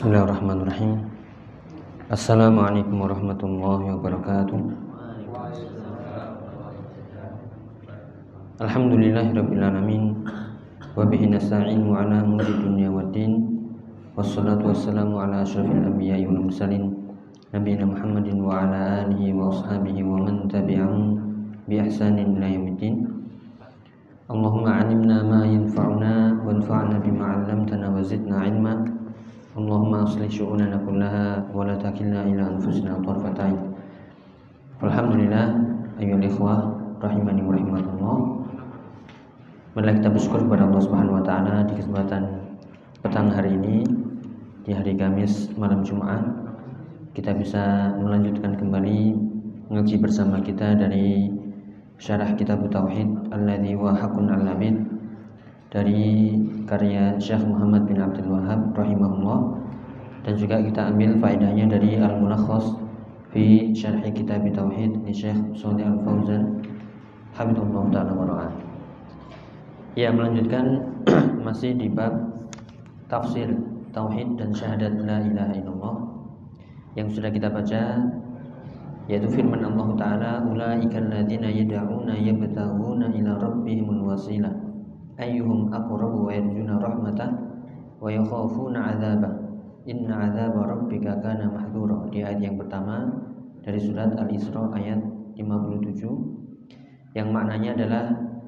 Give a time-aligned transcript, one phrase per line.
[0.00, 0.92] بسم الله الرحمن الرحيم
[2.08, 4.60] السلام عليكم ورحمة الله وبركاته
[8.64, 10.04] الحمد لله رب العالمين
[10.96, 13.32] وبه نستعين على أمور الدنيا والدين
[14.16, 16.84] والصلاة والسلام على أشرف الأنبياء والمرسلين
[17.52, 21.04] نبينا محمد وعلى آله وأصحابه ومن تبعهم
[21.68, 22.96] بإحسان إلى يوم الدين
[24.32, 28.99] اللهم علمنا ما ينفعنا وانفعنا بما علمتنا وزدنا علما
[29.50, 33.58] Aslih syu'unana kullaha wa la takilna ila anfusina tarfata 'ain
[34.78, 35.58] Alhamdulillah
[35.98, 36.58] ayyuhal ikhwah
[37.02, 38.18] rahimani wa rahimakumullah.
[39.74, 42.22] Marilah kita bersyukur kepada Allah Subhanahu wa taala di kesempatan
[43.02, 43.82] petang hari ini
[44.62, 46.22] di hari Kamis malam Jumat
[47.10, 49.18] kita bisa melanjutkan kembali
[49.66, 51.26] ngaji bersama kita dari
[51.98, 54.46] syarah kitab Tauhid alladzi wa haqqun al
[55.70, 56.34] dari
[56.66, 59.62] karya Syekh Muhammad bin Abdul Wahab rahimahullah.
[60.20, 62.76] Dan juga kita ambil faedahnya dari Al-Mulakhas
[63.32, 66.60] fi syarah kitab Tauhid di Syekh Shalih Al-Fauzan.
[67.32, 68.50] Habibullah taala wa
[69.94, 70.82] Ya melanjutkan
[71.46, 72.12] masih di bab
[73.06, 73.48] tafsir
[73.90, 75.96] tauhid dan syahadat la ilaha illallah
[76.94, 77.98] yang sudah kita baca
[79.10, 84.69] yaitu firman Allah taala ulaikal ladzina yad'una yabtaghuna ila rabbihimul wasilah
[85.20, 87.30] ayyuhum aqrabu wa yarjuna rahmatah
[88.00, 89.32] wa yakhafuna 'adzabah
[89.84, 93.04] inna 'adzaba rabbika kana mahdura di ayat yang pertama
[93.60, 94.98] dari surat Al-Isra ayat
[95.36, 98.04] 57 yang maknanya adalah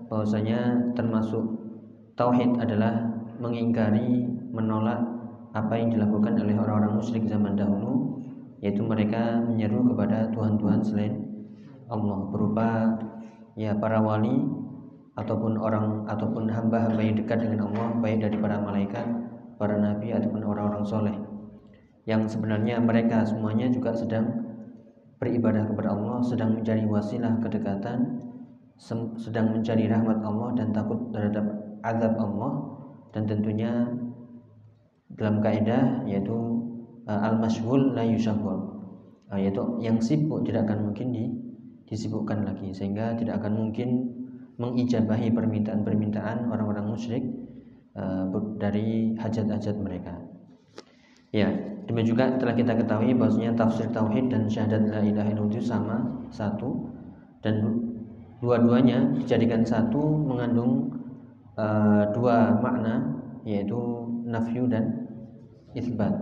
[0.09, 1.45] bahwasanya termasuk
[2.15, 5.01] tauhid adalah mengingkari, menolak
[5.53, 8.23] apa yang dilakukan oleh orang-orang musyrik zaman dahulu
[8.63, 11.15] yaitu mereka menyeru kepada tuhan-tuhan selain
[11.91, 12.31] Allah.
[12.31, 12.69] Berupa
[13.59, 14.39] ya para wali
[15.13, 19.07] ataupun orang ataupun hamba-hamba yang dekat dengan Allah baik dari para malaikat,
[19.61, 21.17] para nabi ataupun orang-orang soleh.
[22.09, 24.43] Yang sebenarnya mereka semuanya juga sedang
[25.21, 28.23] beribadah kepada Allah, sedang mencari wasilah kedekatan
[28.83, 31.47] sedang mencari rahmat Allah dan takut terhadap
[31.87, 32.53] azab Allah.
[33.13, 33.87] Dan tentunya
[35.13, 36.35] dalam kaidah yaitu
[37.05, 38.81] uh, al-mashghul la yushghal
[39.29, 41.25] uh, yaitu yang sibuk tidak akan mungkin di,
[41.85, 44.09] disibukkan lagi sehingga tidak akan mungkin
[44.63, 47.25] mengijabahi permintaan-permintaan orang-orang musyrik
[47.99, 48.31] uh,
[48.63, 50.15] dari hajat-hajat mereka.
[51.35, 51.51] Ya,
[51.91, 55.97] demikian juga telah kita ketahui bahwasanya tafsir tauhid dan syahadat la ilaha illallah itu sama
[56.31, 56.93] satu
[57.43, 57.59] dan
[58.39, 60.93] dua-duanya dijadikan satu mengandung
[61.59, 65.09] uh, dua makna yaitu nafyu dan
[65.75, 66.13] isbat.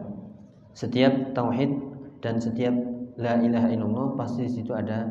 [0.73, 1.69] Setiap tauhid
[2.23, 2.73] dan setiap
[3.19, 5.11] la ilaha illallah pasti di situ ada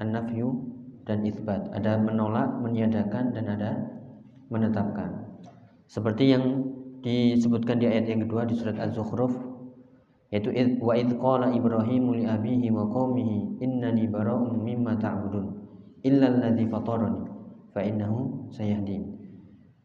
[0.00, 0.69] an-nafyu
[1.04, 1.70] dan isbat.
[1.72, 3.70] Ada menolak, meniadakan dan ada
[4.50, 5.40] menetapkan.
[5.90, 9.32] Seperti yang disebutkan di ayat yang kedua di surat Az-Zukhruf
[10.30, 15.46] yaitu wa id qala ibrahimu li abihi wa qaumihi innani bara'un mimma ta'budun
[16.06, 17.26] illalladzi fatarani
[17.74, 19.10] fa innahu sayahdin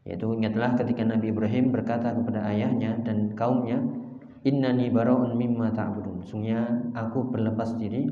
[0.06, 3.82] yaitu ingatlah ketika Nabi Ibrahim berkata kepada ayahnya dan kaumnya
[4.46, 8.06] innani bara'un mimma ta'budun sungguhnya aku berlepas diri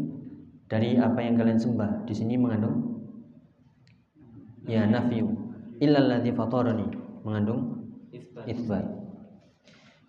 [0.73, 2.97] dari apa yang kalian sembah di sini mengandung?
[4.66, 5.29] Ya nafyu.
[5.78, 6.89] Illalladzi fatarani.
[7.22, 7.85] Mengandung?
[8.50, 9.06] Isbat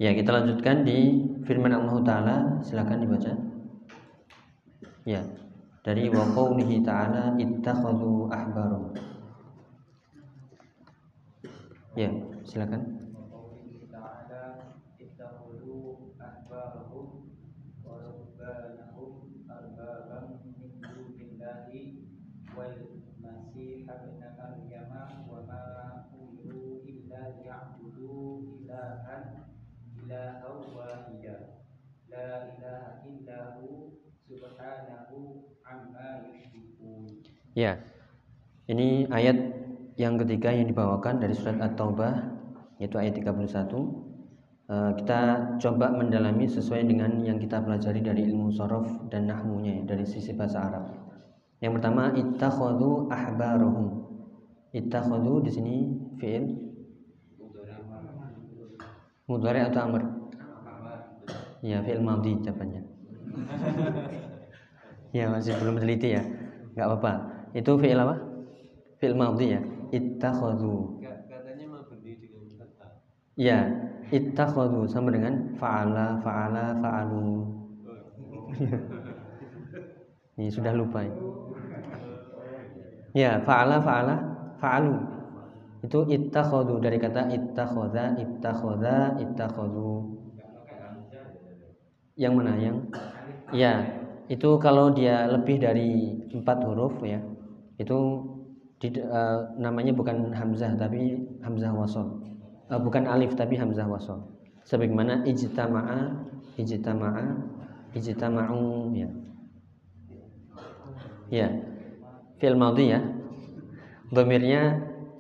[0.01, 2.37] ya kita lanjutkan di firman Allah taala.
[2.65, 3.33] Silakan dibaca.
[5.05, 5.21] Ya
[5.85, 8.97] dari wa qaulihi ta'ala ittakhadhu ahbarum.
[11.95, 12.11] Ya,
[12.49, 13.04] silakan.
[32.65, 33.93] Ilaha illahu
[34.25, 35.21] subhanahu
[37.55, 37.79] Ya,
[38.67, 39.37] ini ayat
[40.01, 42.35] yang ketiga yang dibawakan dari surat At-Taubah
[42.83, 43.69] yaitu ayat 31.
[44.65, 45.21] Eh, kita
[45.61, 50.67] coba mendalami sesuai dengan yang kita pelajari dari ilmu sorof dan nahmunya dari sisi bahasa
[50.67, 50.85] Arab.
[51.61, 54.09] Yang pertama ittakhadhu ahbarahum.
[54.73, 55.75] Ittakhadhu di sini
[56.17, 56.45] fi'il
[59.29, 60.24] mudhari atau amr?
[61.65, 62.83] Ya, fi'il madhi jawabannya.
[65.15, 66.27] Ya masih belum teliti ya,
[66.75, 67.13] nggak apa-apa.
[67.55, 68.19] Itu fi'il apa?
[68.99, 69.61] Fi'il madhi ya.
[69.95, 70.99] Ittakhadhu.
[71.31, 72.87] Katanya mabni dengan kata.
[73.39, 73.59] Ya,
[74.11, 77.47] ittakhadhu sama dengan fa'ala, fa'ala, fa'alu.
[80.35, 81.07] Ini sudah lupa.
[81.07, 81.15] Ya,
[83.15, 84.15] ya fa'ala, fa'ala,
[84.59, 84.95] fa'alu.
[85.87, 90.24] Itu ittakhadhu dari kata ittakhadha, ittakhadha, ittakhadhu.
[92.15, 92.79] Yang mana yang?
[93.51, 93.73] Ya,
[94.31, 95.91] itu kalau dia lebih dari
[96.35, 97.21] empat huruf ya,
[97.83, 97.99] itu
[98.81, 102.09] di, uh, namanya bukan hamzah tapi hamzah wasol.
[102.71, 104.21] Uh, bukan alif tapi hamzah wasol.
[104.67, 105.99] Sebagaimana ijtama'a,
[106.59, 107.25] ijtama'a,
[107.99, 109.09] ijtama'u ya.
[111.31, 111.49] Ya.
[112.39, 113.01] Fi'il madhi ya.
[114.15, 114.63] Domirnya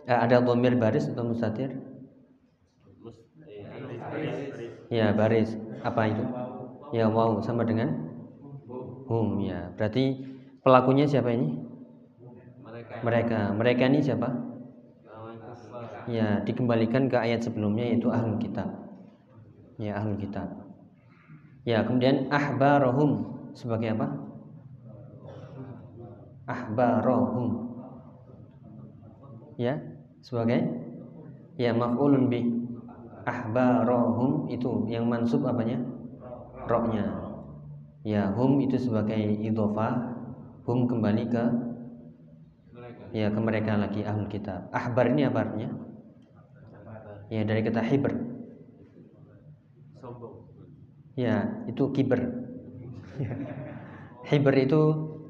[0.08, 1.70] uh, ada domir baris atau mustatir?
[4.91, 5.56] Ya, baris.
[5.85, 6.25] Apa itu?
[6.92, 7.88] Ya, wow sama dengan
[9.08, 9.72] hum ya.
[9.76, 10.04] Berarti
[10.64, 11.48] pelakunya siapa ini?
[13.04, 13.52] Mereka.
[13.58, 14.28] Mereka ini siapa?
[16.04, 18.69] Ya, dikembalikan ke ayat sebelumnya yaitu ahlul kitab.
[19.78, 20.48] Ya, ahlul kitab.
[21.64, 23.25] Ya, kemudian ahbarohum
[23.56, 24.06] sebagai apa?
[26.54, 27.50] Ahbarohum.
[29.58, 29.78] Ya,
[30.22, 30.60] sebagai
[31.58, 32.40] ya maf'ulun bi
[33.26, 35.78] ahbarohum itu yang mansub apanya?
[36.64, 37.05] Roknya.
[38.05, 40.16] Ya, hum itu sebagai idofah.
[40.64, 41.44] Hum kembali ke
[43.14, 44.66] ya ke mereka lagi ahlul kitab.
[44.75, 45.70] Ahbar ini apa artinya?
[47.31, 48.12] Ya dari kata hibr.
[51.14, 52.20] Ya itu kiber.
[54.28, 54.81] hibr itu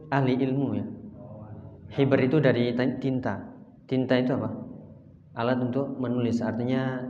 [0.08, 0.86] ahli ilmu ya.
[1.98, 2.72] Hibr itu dari
[3.02, 3.52] tinta.
[3.84, 4.50] Tinta itu apa?
[5.36, 6.40] Alat untuk menulis.
[6.40, 7.04] Artinya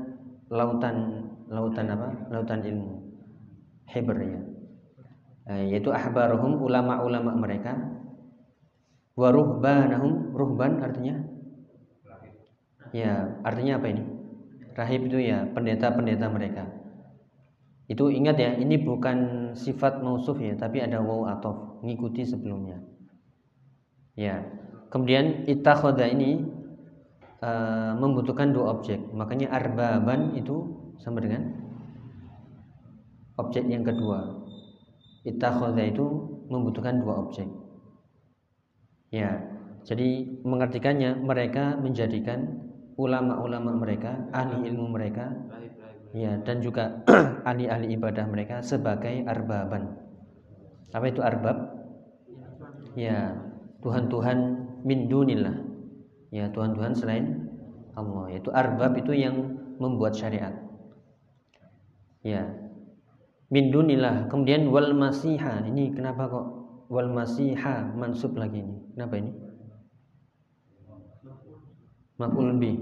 [0.50, 2.08] lautan lautan apa?
[2.34, 3.03] Lautan ilmu.
[3.90, 4.40] Hibr ya.
[5.44, 7.76] Eh, yaitu ahbaruhum ulama-ulama mereka.
[9.14, 11.20] Wa ruhbanahum ruhban artinya?
[12.94, 14.02] Ya artinya apa ini?
[14.74, 16.66] Rahib itu ya pendeta-pendeta mereka.
[17.86, 22.80] Itu ingat ya ini bukan sifat mausuf ya tapi ada waw atau ngikuti sebelumnya.
[24.16, 24.46] Ya
[24.88, 26.42] kemudian ittakhadha ini
[27.44, 28.98] uh, membutuhkan dua objek.
[29.12, 31.63] Makanya arbaban itu sama dengan
[33.40, 34.44] objek yang kedua
[35.24, 36.06] ittakhadha itu
[36.52, 37.48] membutuhkan dua objek.
[39.08, 39.40] Ya,
[39.86, 42.60] jadi mengartikannya mereka menjadikan
[43.00, 45.32] ulama-ulama mereka, ahli ilmu mereka,
[46.14, 47.02] ya dan juga
[47.48, 49.96] ahli-ahli ibadah mereka sebagai arbaban.
[50.94, 51.74] Apa itu arbab?
[52.94, 53.34] Ya,
[53.82, 54.38] Tuhan-Tuhan
[54.86, 55.56] min dunillah.
[56.30, 57.50] Ya, Tuhan-Tuhan selain
[57.98, 58.30] Allah.
[58.30, 60.54] Yaitu arbab itu yang membuat syariat.
[62.22, 62.63] Ya,
[63.54, 64.26] min dunillah.
[64.26, 65.62] Kemudian wal masiha.
[65.62, 66.46] Ini kenapa kok
[66.90, 68.74] wal masiha mansub lagi ini?
[68.98, 69.30] Kenapa ini?
[72.18, 72.74] Maf'ul bi.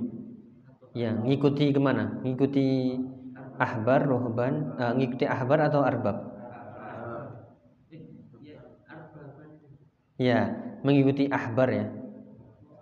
[0.96, 2.24] Ya ngikuti ke mana?
[2.24, 2.96] Ngikuti
[3.60, 6.16] ahbar rohban uh, ngikuti ahbar atau arbab?
[10.16, 11.86] Ya mengikuti ahbar ya.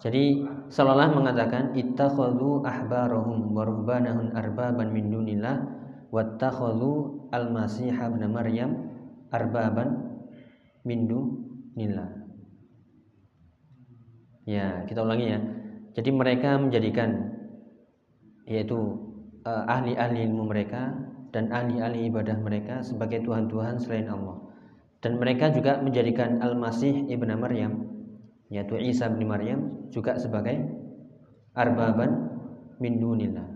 [0.01, 5.61] Jadi seolah mengatakan ittakhadhu ahbarahum wa ruhbanahum arbaban min dunillah
[6.09, 8.91] wattakhadhu al-masih ibn maryam
[9.31, 10.21] arbaban
[10.83, 12.21] min dunillah
[14.49, 15.41] ya kita ulangi ya.
[15.91, 17.35] Jadi mereka menjadikan
[18.47, 18.79] yaitu
[19.43, 20.95] uh, ahli-ahli ilmu mereka
[21.35, 24.39] dan ahli-ahli ibadah mereka sebagai tuhan-tuhan selain Allah.
[25.03, 27.91] Dan mereka juga menjadikan al-masih ibn maryam
[28.51, 30.59] yaitu Isa bin Maryam juga sebagai
[31.55, 32.29] arbaban
[32.83, 33.47] min dunillah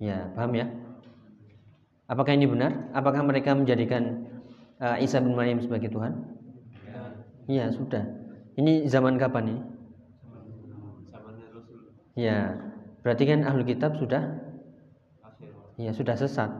[0.00, 0.66] Ya, paham ya?
[2.10, 2.90] Apakah ini benar?
[2.90, 4.26] Apakah mereka menjadikan
[4.82, 6.18] uh, Isa bin Maryam sebagai Tuhan?
[7.46, 7.70] Ya.
[7.70, 8.02] sudah.
[8.58, 9.62] Ini zaman kapan ini?
[12.18, 12.58] Ya,
[13.06, 14.50] berarti kan ahlu kitab sudah
[15.80, 16.52] Ya, sudah sesat.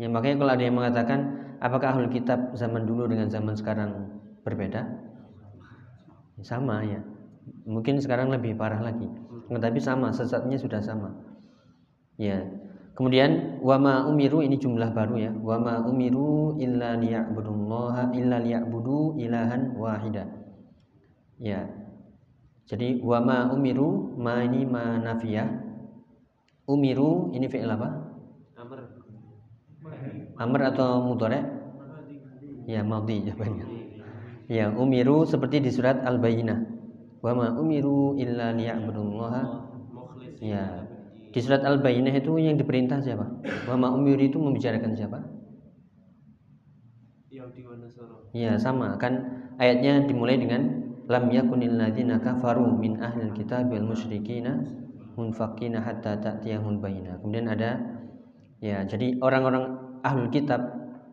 [0.00, 1.20] Ya, makanya kalau ada yang mengatakan
[1.60, 4.08] apakah ahlu kitab zaman dulu dengan zaman sekarang
[4.40, 4.88] berbeda?
[6.40, 7.04] Sama ya.
[7.68, 9.04] Mungkin sekarang lebih parah lagi.
[9.52, 11.12] Tetapi sama, sesatnya sudah sama.
[12.16, 12.40] Ya.
[12.92, 15.32] Kemudian wama umiru ini jumlah baru ya.
[15.32, 20.28] Wama umiru illa liya'budullaha illa liya'budu ilahan wahida.
[21.40, 21.72] Ya.
[22.68, 25.48] Jadi wama umiru ma ini ma nafiyah.
[26.68, 27.88] Umiru ini fi'il apa?
[28.60, 28.78] Amr.
[30.36, 31.40] Amr atau mudhari?
[32.68, 33.66] Ya, madhi jawabannya.
[34.46, 36.60] Ya, umiru seperti di surat Al-Bayyinah.
[37.24, 39.42] Wama umiru illa liya'budullaha.
[40.42, 40.81] Ya,
[41.32, 43.24] di surat Al-Bayyinah itu yang diperintah siapa?
[43.64, 45.18] Wa ma itu membicarakan siapa?
[48.36, 54.60] Ya sama kan ayatnya dimulai dengan lam yakunil ladzina kafaru min ahlil kitab wal musyrikina
[55.16, 57.20] munfaqina hatta ta'tiyahum bayyinah.
[57.20, 57.80] Kemudian ada
[58.60, 60.60] ya jadi orang-orang ahlul kitab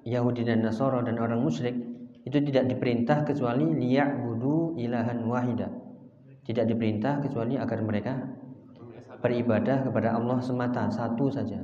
[0.08, 1.76] Yahudi dan Nasara dan orang musyrik
[2.24, 5.68] itu tidak diperintah kecuali liya'budu ilahan wahida.
[6.44, 8.14] Tidak diperintah kecuali agar mereka
[9.20, 11.60] beribadah kepada Allah semata satu saja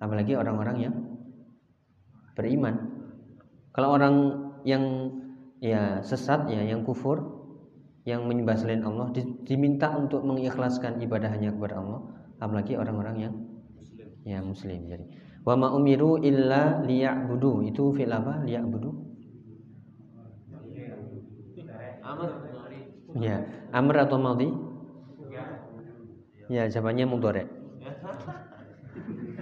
[0.00, 0.94] apalagi orang-orang yang
[2.34, 2.74] beriman.
[3.70, 4.14] Kalau orang
[4.64, 5.12] yang
[5.60, 7.20] ya sesat ya, yang kufur,
[8.08, 9.12] yang menyembah selain Allah
[9.44, 12.00] diminta untuk mengikhlaskan ibadahnya kepada Allah,
[12.40, 13.34] apalagi orang-orang yang
[14.24, 14.88] ya muslim.
[14.88, 15.04] Jadi
[15.44, 18.42] wa ma umiru illa liya'budu itu fil apa?
[18.42, 18.90] Liya'budu.
[22.00, 22.30] Amr.
[23.20, 24.50] Ya, amr atau madhi?
[26.50, 27.46] Ya, jawabannya mudhari.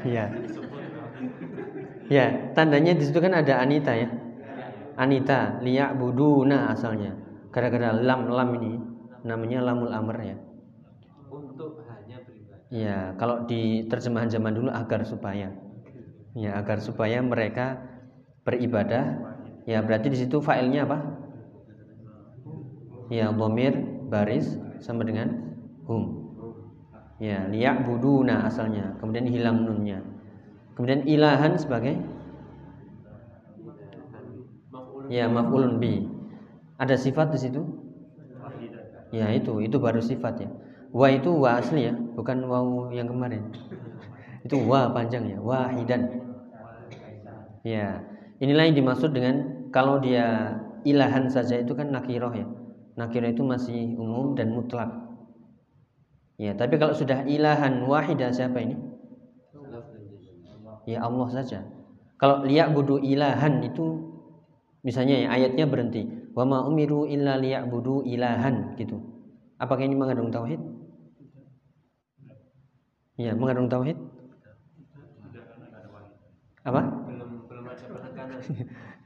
[0.04, 0.28] Ya.
[2.12, 4.12] Ya, tandanya di situ kan ada Anita ya.
[5.00, 7.16] Anita, liya'buduna asalnya.
[7.48, 8.72] Gara-gara lam lam ini
[9.24, 10.36] namanya lamul amr ya.
[11.32, 12.68] Untuk hanya beribadah.
[12.68, 15.48] Ya, kalau di terjemahan zaman dulu agar supaya.
[16.36, 17.80] Ya, agar supaya mereka
[18.44, 19.16] beribadah.
[19.64, 20.98] Ya, berarti di situ failnya apa?
[23.08, 23.72] Ya, bomir
[24.12, 25.56] baris sama dengan
[25.88, 26.17] hum.
[27.18, 28.94] Ya, liya'buduna asalnya.
[29.02, 29.98] Kemudian hilang nunnya.
[30.78, 31.98] Kemudian ilahan sebagai
[35.10, 36.06] ya maf'ulun bi.
[36.78, 37.62] Ada sifat di situ?
[39.18, 40.48] Ya, itu itu baru sifat ya.
[40.92, 43.42] Wa itu wa asli ya, bukan waw yang kemarin.
[44.46, 46.02] Itu wa panjang ya, wahidan.
[47.66, 48.02] Ya,
[48.42, 50.56] inilah yang dimaksud dengan kalau dia
[50.86, 52.46] ilahan saja itu kan nakiroh ya.
[52.98, 54.88] Nakiroh itu masih umum dan mutlak.
[56.44, 58.76] Ya, tapi kalau sudah ilahan wahidah siapa ini?
[60.88, 61.58] Ya Allah saja.
[62.18, 63.86] Kalau liak budu ilahan itu
[64.86, 66.02] misalnya ya ayatnya berhenti.
[66.34, 68.98] Wa ma umiru illa budu ilahan gitu.
[69.58, 70.60] Apakah ini mengandung tauhid?
[73.18, 73.98] Ya, mengandung tauhid?
[76.64, 76.82] Apa?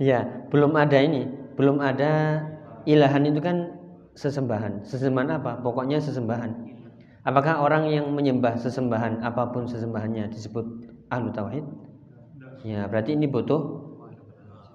[0.00, 2.42] Ya, belum ada ini, belum ada
[2.88, 3.56] ilahan itu kan
[4.18, 4.82] sesembahan.
[4.88, 5.52] Sesembahan apa?
[5.62, 6.71] Pokoknya sesembahan.
[7.22, 10.66] Apakah orang yang menyembah sesembahan apa pun sesembahannya disebut
[11.06, 11.62] ahlu tauhid?
[12.66, 13.90] Ya, berarti ini butuh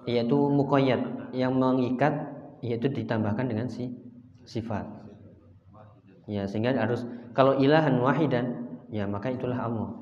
[0.08, 2.32] yaitu mukoyat yang mengikat
[2.64, 3.92] yaitu ditambahkan dengan si
[4.48, 4.88] sifat.
[6.24, 7.04] Ya, sehingga harus
[7.36, 9.92] kalau ilahan wahidan ya maka itulah Allah.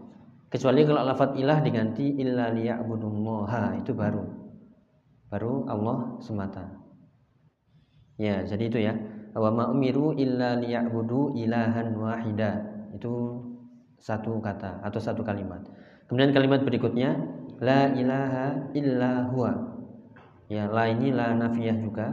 [0.47, 4.23] Kecuali kalau lafadz ilah diganti illa liya'budullaha itu baru.
[5.27, 6.71] Baru Allah semata.
[8.15, 8.95] Ya, jadi itu ya.
[9.37, 12.65] Wa ma umiru illa liya'budu ilahan wahida.
[12.97, 13.45] Itu
[14.01, 15.61] satu kata atau satu kalimat.
[16.09, 17.21] Kemudian kalimat berikutnya
[17.61, 19.53] la ilaha illa huwa.
[20.49, 22.09] Ya, la ini la nafiyah juga.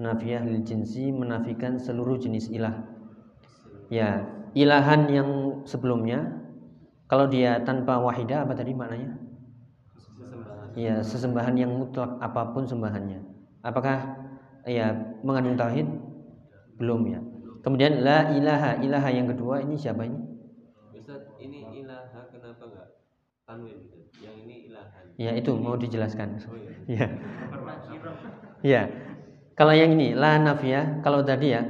[0.00, 2.72] Nafiyah lil jinsi menafikan seluruh jenis ilah.
[3.92, 4.24] Ya,
[4.56, 5.30] ilahan yang
[5.68, 6.40] sebelumnya
[7.06, 9.12] kalau dia tanpa wahidah apa tadi maknanya?
[10.76, 13.20] Ya, sesembahan yang mutlak apa pun sembahannya.
[13.64, 14.20] Apakah
[14.68, 14.92] ya
[15.24, 15.88] mengandung tauhid?
[16.76, 17.20] Belum ya.
[17.64, 20.18] Kemudian la ilaha, ilaha yang kedua ini siapa ini?
[20.94, 22.88] Ustaz, ini ilaha kenapa enggak
[23.48, 23.98] tanwin gitu?
[24.22, 25.06] Yang ini ilahan.
[25.18, 26.28] Ya, itu mau dijelaskan.
[26.48, 26.76] Oh iya.
[26.96, 27.06] Ya.
[28.64, 28.82] Ya.
[29.56, 31.62] Kalau yang ini la nafiyah, kalau tadi ya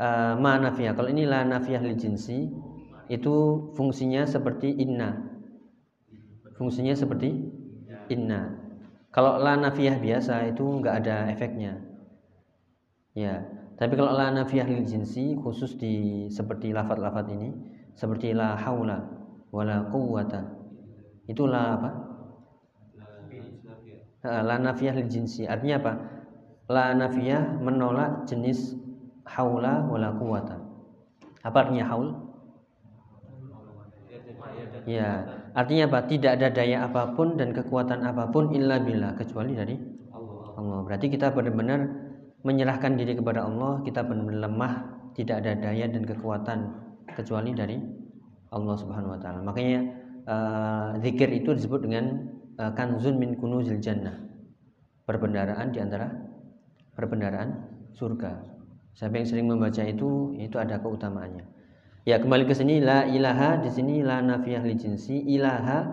[0.00, 0.92] eh, ma nafiyah.
[0.96, 2.48] Kalau ini la nafiyah lil jinsi
[3.12, 3.34] itu
[3.76, 5.10] fungsinya seperti inna.
[6.58, 7.28] Fungsinya seperti
[8.14, 8.40] inna.
[9.14, 11.72] Kalau la nafiyah biasa itu enggak ada efeknya.
[13.14, 13.42] Ya,
[13.76, 17.52] tapi kalau la nafiyah lil jinsi khusus di seperti lafat-lafat ini
[17.92, 19.04] seperti la haula
[19.52, 20.40] wala quwwata.
[21.28, 21.90] Itu la apa?
[24.24, 24.94] La nafiyah.
[24.96, 25.44] Lil jinsi.
[25.44, 25.92] Artinya apa?
[26.72, 28.80] La nafiyah menolak jenis
[29.28, 30.56] haula wala quwwata.
[31.44, 32.08] Apa artinya haul?
[34.08, 34.18] Ya,
[34.56, 35.08] ya, Ya,
[35.52, 35.98] artinya apa?
[36.08, 39.76] Tidak ada daya apa pun dan kekuatan apa pun illa billah kecuali dari
[40.16, 40.56] Allah.
[40.56, 40.78] Allah.
[40.86, 42.05] Berarti kita benar-benar
[42.46, 44.74] menyerahkan diri kepada Allah, kita benar-benar lemah,
[45.18, 46.58] tidak ada daya dan kekuatan
[47.18, 47.76] kecuali dari
[48.54, 49.42] Allah Subhanahu wa taala.
[49.42, 49.80] Makanya
[50.22, 54.14] eh, zikir itu disebut dengan eh, kanzun min kunuzil jannah.
[55.06, 56.10] Perbendaraan di antara
[56.94, 57.50] perbendaraan
[57.94, 58.54] surga.
[58.96, 61.44] Siapa yang sering membaca itu itu ada keutamaannya.
[62.06, 65.90] Ya, kembali ke sini la ilaha di sini la nafiyah li jinsi ilaha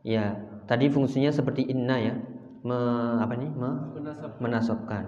[0.00, 0.32] ya
[0.64, 2.14] tadi fungsinya seperti inna ya.
[2.62, 2.78] Me,
[3.18, 3.50] apa nih?
[3.52, 5.04] Me, Menasab menasabkan.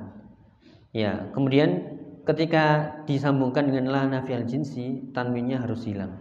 [0.94, 6.14] Ya, kemudian ketika disambungkan dengan la nafiyal jinsi, tanwinnya harus hilang.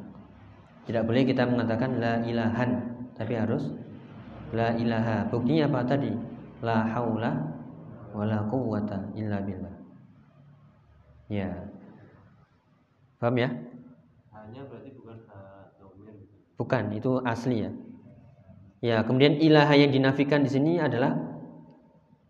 [0.89, 2.81] Tidak boleh kita mengatakan la ilahan,
[3.13, 3.69] tapi harus
[4.49, 5.29] la ilaha.
[5.29, 6.11] Buktinya apa tadi?
[6.65, 7.53] La haula
[8.17, 9.75] wala quwwata illa billah.
[11.29, 11.49] Ya.
[13.21, 13.49] Paham ya?
[14.53, 15.17] hanya berarti bukan
[15.81, 16.35] domir gitu.
[16.59, 17.71] Bukan, itu asli ya.
[18.83, 21.32] Ya, kemudian ilaha yang dinafikan di sini adalah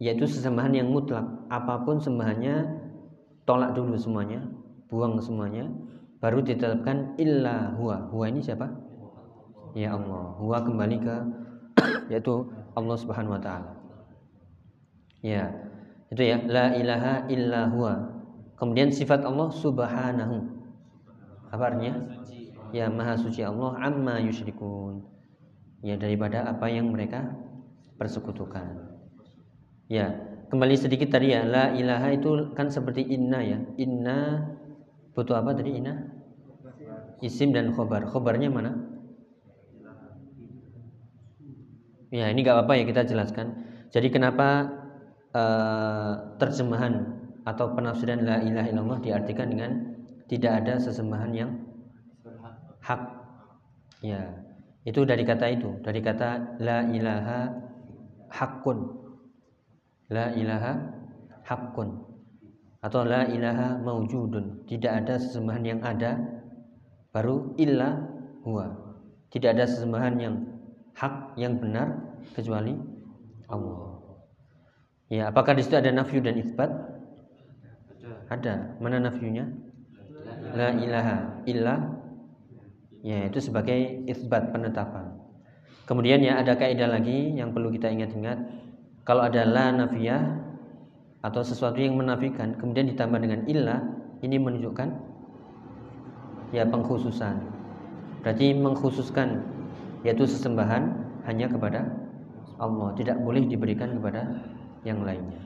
[0.04, 1.24] yaitu sesembahan yang mutlak.
[1.48, 2.68] Apa pun sembahannya
[3.48, 4.44] tolak dulu semuanya,
[4.92, 5.72] buang semuanya,
[6.20, 8.12] baru ditetapkan illa huwa.
[8.12, 8.68] Huwa ini siapa?
[9.72, 10.36] Ya Allah.
[10.44, 11.16] Huwa kembali ke
[12.12, 13.72] yaitu Allah Subhanahu wa taala.
[15.24, 15.56] Ya.
[16.12, 18.12] Itu ya, la ilaha illa huwa.
[18.60, 20.46] Kemudian sifat Allah subhanahu.
[21.50, 21.96] Apa artinya?
[22.70, 25.02] Ya, maha suci Allah amma yusyrikun.
[25.82, 27.34] Ya, daripada apa yang mereka
[27.98, 28.93] persekutukan.
[29.92, 30.16] Ya,
[30.48, 33.60] kembali sedikit tadi ya, la ilaha itu kan seperti inna ya.
[33.76, 34.48] Inna
[35.12, 36.08] butuh apa tadi inna?
[37.20, 38.08] Isim dan khobar.
[38.08, 38.72] Khobarnya mana?
[42.14, 43.66] Ya, ini gak apa-apa ya kita jelaskan.
[43.90, 44.70] Jadi kenapa
[45.34, 49.72] uh, terjemahan atau penafsiran la ilaha illallah diartikan dengan
[50.30, 51.52] tidak ada sesembahan yang
[52.80, 53.02] hak.
[54.04, 54.46] Ya,
[54.88, 57.52] itu dari kata itu, dari kata la ilaha
[58.32, 59.03] hakun.
[60.12, 60.80] La ilaha
[61.48, 62.14] hakun
[62.84, 64.68] atau la ilaha maujudun.
[64.68, 66.20] Tidak ada sesembahan yang ada
[67.16, 68.04] baru illa
[68.44, 68.68] huwa.
[69.32, 70.36] Tidak ada sesembahan yang
[70.94, 72.76] hak yang benar kecuali
[73.48, 74.04] Allah.
[75.08, 76.70] Ya, apakah di situ ada nafyu dan isbat?
[78.30, 78.78] Ada.
[78.84, 79.48] Mana nafyunya?
[80.54, 81.76] La ilaha illa
[83.04, 85.18] ya itu sebagai isbat penetapan.
[85.84, 88.63] Kemudian ya ada kaidah lagi yang perlu kita ingat-ingat.
[89.04, 90.24] Kalau ada la nafiyah
[91.24, 93.78] atau sesuatu yang menafikan kemudian ditambah dengan illa
[94.24, 94.90] ini menunjukkan
[96.56, 97.36] ya pengkhususan.
[98.24, 99.44] Berarti mengkhususkan
[100.08, 101.88] yaitu sesembahan hanya kepada
[102.60, 104.40] Allah, tidak boleh diberikan kepada
[104.88, 105.40] yang lainnya.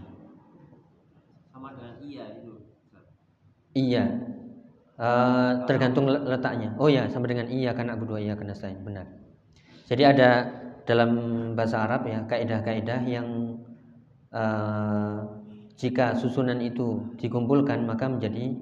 [1.50, 2.54] Sama dengan iya itu.
[3.74, 4.06] Iya.
[4.98, 6.74] Uh, tergantung letaknya.
[6.82, 9.06] Oh ya, sama dengan iya karena berdua iya karena saya benar.
[9.86, 10.30] Jadi ada
[10.88, 11.12] dalam
[11.54, 13.60] bahasa Arab ya kaidah-kaidah yang
[14.32, 15.20] uh,
[15.76, 18.56] jika susunan itu dikumpulkan maka menjadi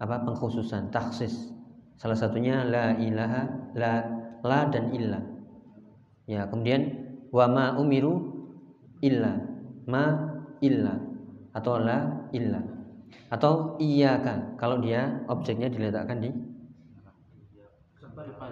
[0.00, 1.52] apa pengkhususan taksis.
[2.00, 3.92] Salah satunya la ilaha la
[4.42, 5.20] la dan illa.
[6.24, 8.48] Ya, kemudian wa ma umiru
[9.04, 9.36] illa
[9.84, 10.32] ma
[10.64, 10.96] illa
[11.52, 12.64] atau la illa
[13.28, 16.30] atau iyyaka kalau dia objeknya diletakkan di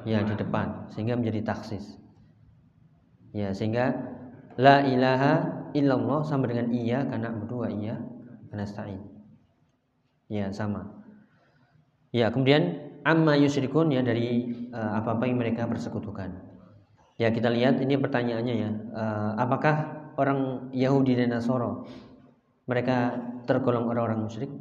[0.05, 2.01] ya di depan sehingga menjadi taksis.
[3.32, 3.96] Ya, sehingga
[4.60, 7.96] la ilaha illallah sama dengan iya karena berdua iya
[8.52, 9.00] karena stain.
[10.28, 11.04] Ya, sama.
[12.12, 16.32] Ya, kemudian amma yusyrikun ya dari uh, apa-apa yang mereka persekutukan.
[17.16, 21.88] Ya kita lihat ini pertanyaannya ya, uh, apakah orang Yahudi dan Nasoro
[22.68, 23.16] mereka
[23.48, 24.52] tergolong orang-orang musyrik?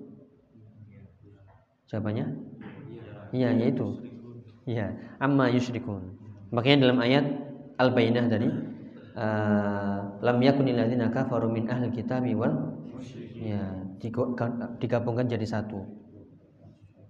[1.92, 2.28] Jawabannya?
[3.36, 4.00] Iya, yaitu.
[4.64, 6.16] Iya, amma yusyrikun.
[6.56, 7.26] Makanya dalam ayat
[7.82, 8.50] Al-Bayyinah tadi
[9.18, 12.78] uh, lam yakunil ladzina kafaru min ahli kitabi wal
[13.42, 13.82] ya
[14.78, 15.82] digabungkan jadi satu.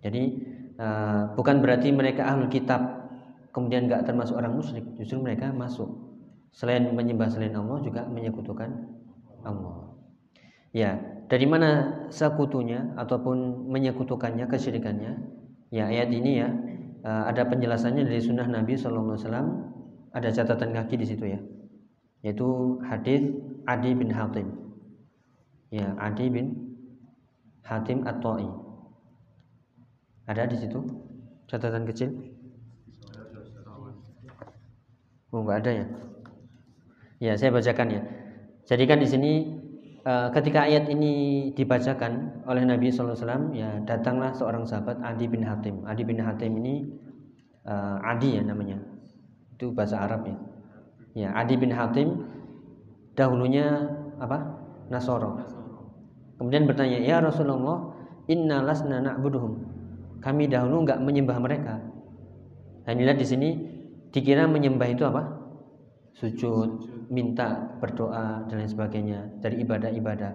[0.02, 0.24] Jadi
[0.82, 2.82] Eh, bukan berarti mereka ahli kitab
[3.54, 6.10] kemudian nggak termasuk orang musyrik justru mereka masuk.
[6.58, 8.90] Selain menyembah selain Allah juga menyekutukan
[9.46, 9.94] Allah.
[10.74, 10.98] Ya
[11.30, 15.14] dari mana sekutunya ataupun menyekutukannya kesyirikannya?
[15.70, 16.50] Ya ayat ini ya
[17.06, 19.22] eh, ada penjelasannya dari sunnah Nabi SAW
[20.12, 21.40] ada catatan kaki di situ ya
[22.22, 23.32] yaitu hadis
[23.66, 24.48] Adi bin Hatim
[25.72, 26.78] ya Adi bin
[27.64, 28.72] Hatim at-Ta'i
[30.32, 30.80] ada di situ
[31.52, 32.10] catatan kecil?
[35.32, 35.86] Oh, enggak ada ya?
[37.20, 38.02] Ya, saya bacakan ya.
[38.68, 39.32] Jadi kan di sini
[40.04, 41.12] eh, ketika ayat ini
[41.56, 45.84] dibacakan oleh Nabi SAW, ya datanglah seorang sahabat Adi bin Hatim.
[45.84, 46.88] Adi bin Hatim ini
[47.68, 48.80] uh, Adi ya namanya.
[49.62, 50.38] Itu bahasa Arab ya.
[51.14, 52.26] Ya, Adi bin Hatim
[53.14, 54.58] dahulunya apa?
[54.90, 55.38] Nasoro.
[56.42, 57.94] Kemudian bertanya, "Ya Rasulullah,
[58.26, 59.72] inna lasna na'buduhum."
[60.22, 61.82] kami dahulu nggak menyembah mereka.
[62.86, 63.50] Nah, lihat di sini
[64.14, 65.42] dikira menyembah itu apa?
[66.14, 70.34] Sujud, minta, berdoa dan lain sebagainya dari ibadah-ibadah.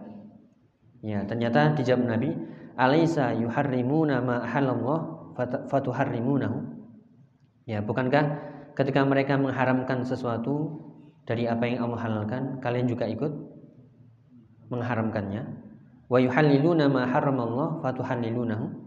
[1.06, 2.34] Ya, ternyata dijawab Nabi,
[2.74, 5.30] "Alaisa yuharrimuna ma halallah
[5.70, 6.58] fatuharrimunahu?"
[7.66, 8.45] Ya, bukankah
[8.76, 10.84] ketika mereka mengharamkan sesuatu
[11.24, 13.32] dari apa yang Allah halalkan, kalian juga ikut
[14.70, 15.42] mengharamkannya?
[16.06, 18.86] Wa yuhalliluna ma harramallah fatuhallilunahu?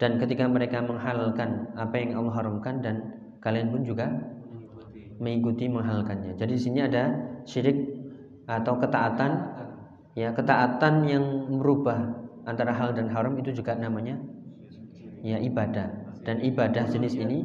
[0.00, 2.96] dan ketika mereka menghalalkan apa yang Allah haramkan dan
[3.44, 4.08] kalian pun juga
[5.20, 6.40] mengikuti menghalalkannya.
[6.40, 7.12] Jadi di sini ada
[7.44, 7.76] syirik
[8.48, 9.30] atau ketaatan
[10.16, 12.16] ya ketaatan yang merubah
[12.48, 14.16] antara hal dan haram itu juga namanya
[15.20, 15.92] ya ibadah
[16.24, 17.44] dan ibadah jenis ini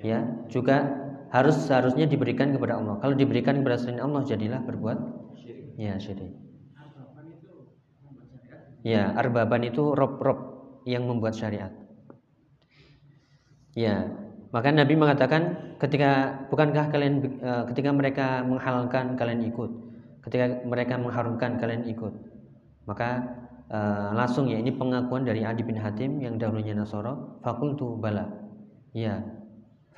[0.00, 0.88] ya juga
[1.30, 2.98] harus seharusnya diberikan kepada Allah.
[2.98, 4.98] Kalau diberikan kepada selain Allah jadilah berbuat
[5.78, 6.34] ya syirik.
[8.80, 10.40] Ya, arbaban itu rob-rob
[10.88, 11.68] yang membuat syariat.
[13.76, 14.08] Ya,
[14.56, 19.70] maka Nabi mengatakan ketika bukankah kalian eh, ketika mereka menghalalkan kalian ikut,
[20.24, 22.12] ketika mereka mengharumkan kalian ikut
[22.88, 23.22] maka
[23.72, 28.28] uh, langsung ya ini pengakuan dari Adi bin Hatim yang dahulunya Nasoro fakultu bala
[28.92, 29.20] ya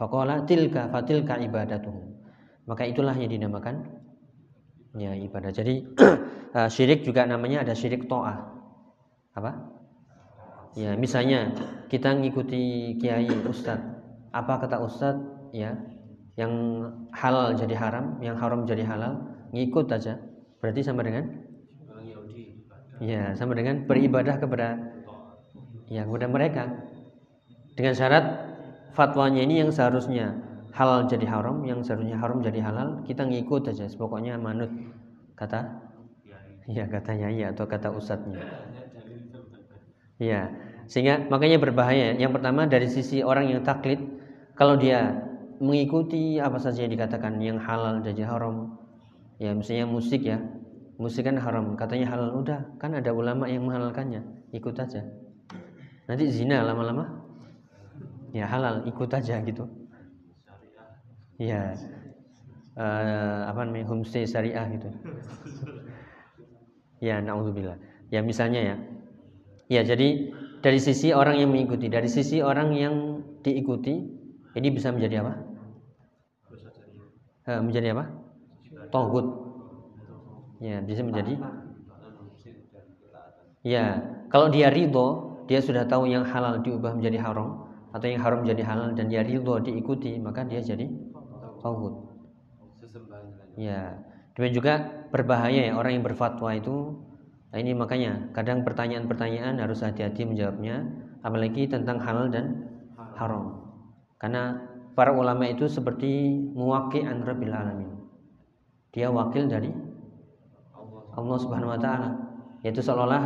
[0.03, 2.19] fakola tilka fatilka ibadatuhum
[2.67, 4.03] maka itulah yang dinamakan
[4.97, 5.51] ya ibadah.
[5.53, 5.97] Jadi
[6.55, 8.39] uh, syirik juga namanya ada syirik to'ah.
[9.33, 9.53] Apa?
[10.77, 11.53] Ya misalnya
[11.93, 14.01] kita ngikuti kiai ustadz
[14.33, 15.77] apa kata ustadz ya
[16.41, 16.53] yang
[17.13, 19.21] halal jadi haram yang haram jadi halal
[19.53, 20.17] ngikut aja.
[20.61, 21.29] Berarti sama dengan?
[23.03, 24.81] Ya sama dengan beribadah kepada
[25.91, 26.65] ya kepada mereka.
[27.73, 28.25] Dengan syarat
[28.93, 30.37] fatwanya ini yang seharusnya
[30.73, 33.89] halal jadi haram yang seharusnya haram jadi halal kita ngikut aja.
[33.97, 34.73] Pokoknya manut
[35.37, 35.81] kata?
[36.71, 38.41] Ya katanya ya atau kata ustadznya.
[40.17, 40.53] Ya
[40.87, 42.15] sehingga makanya berbahaya.
[42.17, 44.01] Yang pertama dari sisi orang yang taklid
[44.55, 45.29] kalau dia
[45.63, 48.75] mengikuti apa saja yang dikatakan yang halal dan haram
[49.39, 50.43] ya misalnya musik ya
[50.99, 54.23] musik kan haram katanya halal udah kan ada ulama yang menghalalkannya
[54.55, 55.07] ikut aja.
[56.11, 57.22] Nanti zina lama-lama
[58.33, 59.65] ya halal ikut aja gitu
[61.37, 61.77] ya
[62.77, 64.89] uh, apa namanya homestay syariah gitu
[67.01, 67.77] ya naudzubillah
[68.09, 68.77] ya misalnya ya
[69.69, 73.95] ya jadi dari sisi orang yang mengikuti dari sisi orang yang diikuti
[74.53, 75.53] ini bisa menjadi apa
[77.43, 78.07] Eh, menjadi apa?
[78.95, 79.27] Togut.
[80.63, 81.35] Ya, bisa menjadi.
[83.67, 83.99] Ya,
[84.31, 87.62] kalau dia ridho, dia sudah tahu yang halal diubah menjadi haram
[87.93, 90.89] atau yang haram menjadi halal dan dia ridho diikuti, maka dia jadi
[91.61, 92.09] togut.
[93.55, 94.01] Ya,
[94.33, 94.73] demikian juga
[95.13, 96.97] berbahaya ya orang yang berfatwa itu.
[97.53, 100.89] Nah ini makanya kadang pertanyaan-pertanyaan harus hati-hati menjawabnya,
[101.21, 102.65] apalagi tentang halal dan
[103.21, 103.61] haram.
[104.17, 104.57] Karena
[104.97, 107.93] para ulama itu seperti muwaki'an rabbil alamin.
[108.93, 109.69] Dia wakil dari
[111.13, 112.09] Allah Subhanahu wa taala.
[112.65, 113.25] Yaitu seolah-olah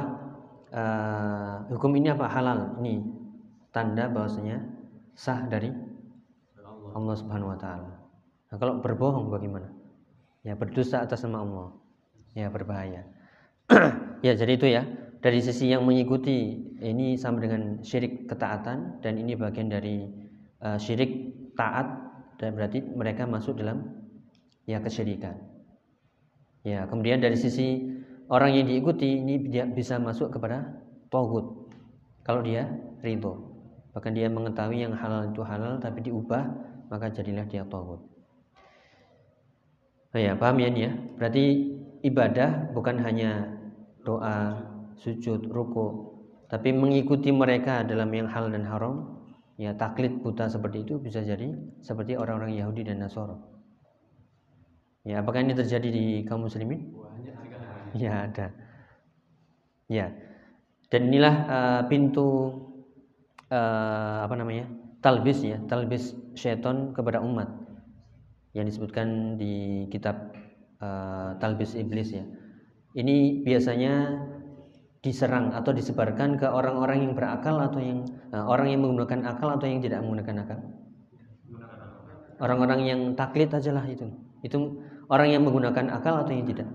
[0.74, 2.78] uh, hukum ini apa halal.
[2.82, 3.02] Ini
[3.76, 4.64] tanda bahwasanya
[5.12, 5.68] sah dari
[6.96, 7.92] Allah Subhanahu wa taala.
[8.48, 9.68] Nah, kalau berbohong bagaimana?
[10.40, 11.68] Ya berdosa atas nama Allah.
[12.32, 13.04] Ya berbahaya.
[14.26, 14.88] ya jadi itu ya.
[15.20, 20.06] Dari sisi yang mengikuti ini sama dengan syirik ketaatan dan ini bagian dari
[20.62, 21.88] uh, syirik taat
[22.38, 23.84] dan berarti mereka masuk dalam
[24.64, 25.34] ya kesyirikan.
[26.62, 27.90] Ya, kemudian dari sisi
[28.30, 30.78] orang yang diikuti ini dia bisa masuk kepada
[31.10, 31.74] togut.
[32.22, 32.70] Kalau dia
[33.02, 33.55] ridho.
[33.96, 36.44] Bahkan dia mengetahui yang halal itu halal tapi diubah,
[36.92, 38.04] maka jadilah dia togut.
[40.12, 40.92] Nah, ya, paham ya ya?
[41.16, 41.72] Berarti
[42.04, 43.56] ibadah bukan hanya
[44.04, 44.60] doa,
[45.00, 46.12] sujud, ruku,
[46.52, 49.16] tapi mengikuti mereka dalam yang halal dan haram
[49.56, 53.40] ya taklid buta seperti itu bisa jadi seperti orang-orang Yahudi dan Nasoro.
[55.08, 56.92] Ya, apakah ini terjadi di kaum muslimin?
[57.96, 58.52] Ya, ada.
[59.88, 60.12] Ya.
[60.92, 62.52] Dan inilah uh, pintu
[63.50, 64.66] uh, apa namanya?
[65.04, 67.46] talbis ya, talbis syaitan kepada umat
[68.56, 70.34] yang disebutkan di kitab
[70.82, 72.24] uh, talbis iblis ya.
[72.96, 74.18] Ini biasanya
[75.04, 78.02] diserang atau disebarkan ke orang-orang yang berakal atau yang
[78.34, 80.58] uh, orang yang menggunakan akal atau yang tidak menggunakan akal?
[82.42, 84.10] Orang-orang yang taklid aja lah itu.
[84.42, 86.68] Itu orang yang menggunakan akal atau yang tidak?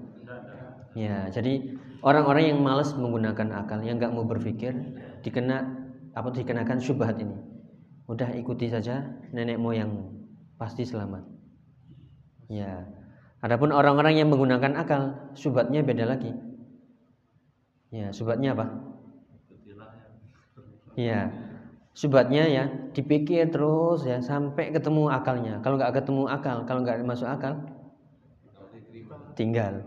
[0.92, 4.76] Ya, jadi orang-orang yang malas menggunakan akal, yang nggak mau berpikir,
[5.24, 5.81] dikena
[6.15, 7.38] apa dikenakan syubhat ini.
[8.08, 10.12] Udah ikuti saja nenek moyang
[10.60, 11.24] pasti selamat.
[12.52, 12.88] Ya.
[13.41, 16.30] Adapun orang-orang yang menggunakan akal, syubhatnya beda lagi
[17.91, 18.71] Ya, subatnya apa?
[20.95, 21.28] Ya,
[21.91, 22.63] subatnya ya
[22.95, 25.60] dipikir terus ya sampai ketemu akalnya.
[25.60, 27.60] Kalau nggak ketemu akal, kalau nggak masuk akal,
[29.36, 29.84] tinggal.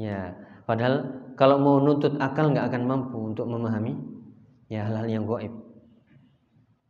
[0.00, 0.32] Ya,
[0.64, 4.15] padahal kalau mau nuntut akal nggak akan mampu untuk memahami
[4.70, 5.52] ya hal-hal yang goib.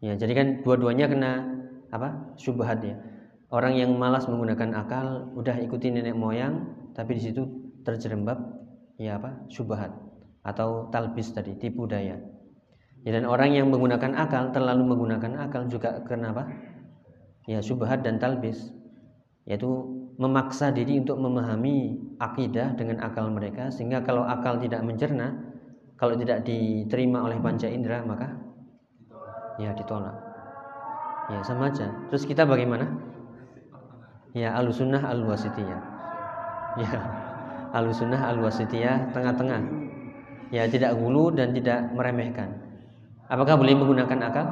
[0.05, 1.33] Ya, jadi kan dua-duanya kena
[1.89, 2.37] apa?
[2.37, 3.01] Subhat ya.
[3.49, 7.47] Orang yang malas menggunakan akal udah ikuti nenek moyang, tapi di situ
[7.87, 8.57] terjerembab
[8.97, 9.93] ya apa syubhat
[10.43, 12.17] atau talbis tadi tipu daya
[13.05, 16.49] ya, dan orang yang menggunakan akal terlalu menggunakan akal juga kenapa
[17.45, 18.73] ya syubhat dan talbis
[19.47, 19.69] yaitu
[20.17, 25.37] memaksa diri untuk memahami akidah dengan akal mereka sehingga kalau akal tidak mencerna
[25.97, 28.29] kalau tidak diterima oleh panca indera maka
[29.57, 30.17] ya ditolak
[31.33, 32.87] ya sama aja terus kita bagaimana
[34.37, 35.81] ya alusunnah al wasitiyah
[36.77, 37.01] ya
[37.77, 39.61] Al-Sunnah Al-Wasitiyah tengah-tengah.
[40.55, 42.55] Ya, tidak gulu dan tidak meremehkan.
[43.27, 44.47] Apakah boleh menggunakan akal?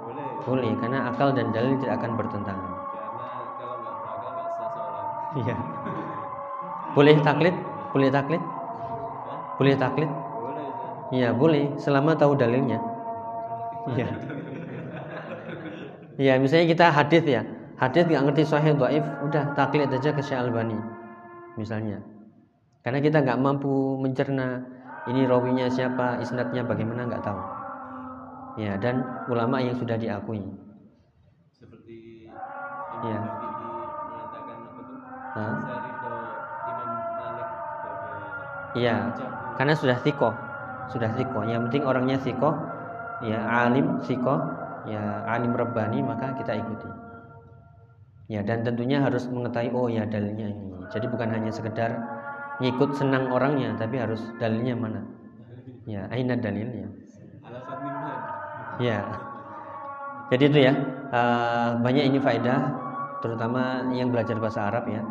[0.00, 0.26] Boleh.
[0.46, 2.72] Boleh, karena akal dan dalil tidak akan bertentangan.
[5.42, 5.56] Iya.
[6.94, 7.56] Boleh taklid?
[7.90, 8.42] Boleh taklid?
[9.58, 10.10] Boleh taklid?
[11.12, 12.78] Iya boleh, selama tahu dalilnya.
[13.94, 14.08] Iya.
[16.20, 17.40] Iya, misalnya kita hadis ya,
[17.80, 20.76] hadis nggak ngerti sahih dhaif, udah taklid aja ke Syekh Albani,
[21.56, 22.04] misalnya.
[22.84, 24.60] Karena kita nggak mampu mencerna
[25.08, 27.40] ini rawinya siapa, isnadnya bagaimana nggak tahu.
[28.60, 29.00] Ya, dan
[29.32, 30.44] ulama yang sudah diakui.
[31.56, 32.28] Seperti
[33.02, 33.18] Iya.
[33.24, 35.62] Mengatakan apa
[38.76, 38.96] Iya,
[39.56, 40.32] karena sudah siko,
[40.90, 41.46] sudah siko.
[41.46, 42.50] Yang penting orangnya siko,
[43.22, 44.34] ya alim siko,
[44.90, 46.90] ya alim rebani maka kita ikuti.
[48.32, 50.68] Ya dan tentunya harus mengetahui oh ya dalilnya ini.
[50.90, 51.90] Jadi bukan hanya sekedar
[52.62, 55.00] ngikut senang orangnya, tapi harus dalilnya mana.
[55.82, 56.86] Ya, aina dalilnya.
[58.78, 58.98] Ya.
[60.30, 60.72] Jadi itu ya
[61.12, 62.60] eh, banyak ini faedah,
[63.20, 65.02] terutama yang belajar bahasa Arab ya.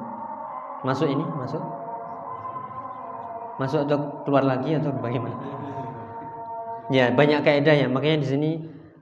[0.81, 1.61] Masuk ini, masuk.
[3.61, 5.37] Masuk atau keluar lagi atau bagaimana?
[6.89, 8.49] Ya banyak kaidah ya, makanya di sini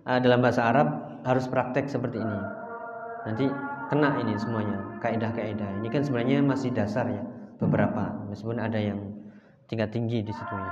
[0.04, 0.88] eh, dalam bahasa Arab
[1.24, 2.40] harus praktek seperti ini.
[3.24, 3.48] Nanti
[3.88, 5.80] kena ini semuanya kaidah-kaidah.
[5.80, 7.24] Ini kan sebenarnya masih dasar ya
[7.64, 9.00] beberapa, meskipun ada yang
[9.72, 10.72] tingkat tinggi di situ ya.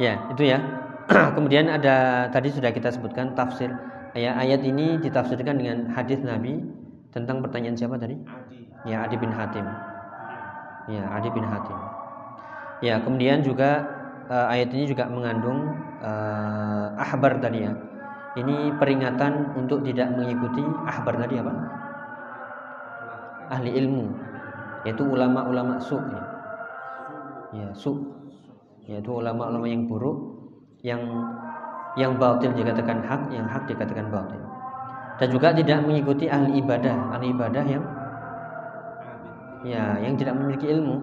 [0.00, 0.58] ya itu ya.
[1.36, 3.68] Kemudian ada tadi sudah kita sebutkan tafsir.
[4.12, 6.60] Ya, ayat ini ditafsirkan dengan hadis Nabi
[7.12, 8.16] tentang pertanyaan siapa tadi?
[8.16, 8.60] Adi.
[8.88, 9.91] Ya Adi bin Hatim.
[10.90, 11.78] Ya Adi bin Hatim.
[12.82, 13.86] Ya kemudian juga
[14.26, 17.72] eh, ayat ini juga mengandung eh, ahbar tadi ya.
[18.32, 21.52] Ini peringatan untuk tidak mengikuti ahbar tadi apa?
[23.52, 24.08] Ahli ilmu,
[24.88, 26.00] yaitu ulama-ulama su.
[26.00, 26.24] Ya,
[27.52, 27.92] ya su,
[28.88, 30.16] yaitu ulama-ulama yang buruk,
[30.80, 31.04] yang
[32.00, 34.40] yang batil dikatakan hak, yang hak dikatakan batil.
[35.20, 37.84] Dan juga tidak mengikuti ahli ibadah, ahli ibadah yang
[39.66, 41.00] ya yang tidak memiliki ilmu.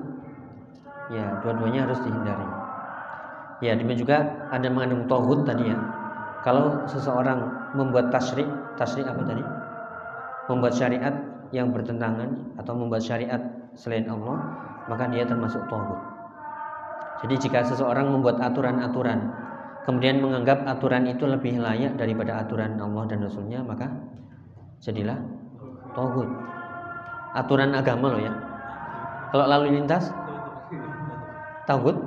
[1.09, 2.47] Ya dua-duanya harus dihindari.
[3.59, 4.17] Ya demikian juga
[4.53, 5.77] ada mengandung tohut tadi ya.
[6.45, 8.47] Kalau seseorang membuat tasrik
[8.79, 9.43] tasrik apa tadi?
[10.47, 11.13] Membuat syariat
[11.49, 13.41] yang bertentangan atau membuat syariat
[13.73, 14.37] selain Allah
[14.89, 15.97] maka dia termasuk tohut
[17.25, 19.33] jadi jika seseorang membuat aturan-aturan
[19.85, 23.89] kemudian menganggap aturan itu lebih layak daripada aturan Allah dan Rasulnya maka
[24.81, 25.17] jadilah
[25.97, 26.29] tohut
[27.33, 28.33] aturan agama loh ya
[29.29, 30.09] kalau lalu lintas?
[31.69, 31.97] Togut?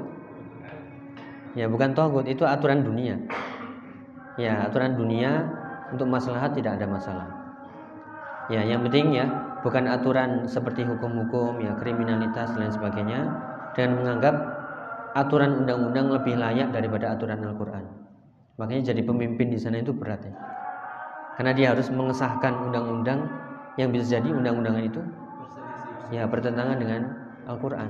[1.54, 2.26] Ya bukan togut.
[2.26, 3.20] Itu aturan dunia.
[4.40, 5.46] Ya aturan dunia
[5.92, 7.28] untuk maslahat tidak ada masalah.
[8.50, 9.30] Ya yang penting ya
[9.62, 13.30] bukan aturan seperti hukum-hukum ya kriminalitas dan sebagainya
[13.78, 14.34] dengan menganggap
[15.14, 17.84] aturan undang-undang lebih layak daripada aturan Al-Quran.
[18.58, 20.34] Makanya jadi pemimpin di sana itu berat ya.
[21.38, 23.24] Karena dia harus mengesahkan undang-undang
[23.80, 25.00] yang bisa jadi undang-undangan itu
[26.12, 27.08] ya bertentangan dengan
[27.48, 27.88] Al-Quran.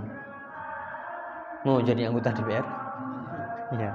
[1.67, 2.67] Mau jadi anggota DPR
[3.73, 3.91] ya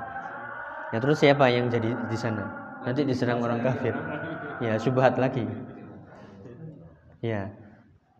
[0.92, 2.44] ya terus siapa yang jadi di sana?
[2.84, 3.96] Nanti diserang orang kafir.
[4.60, 5.48] Ya subhat lagi.
[7.24, 7.52] Ya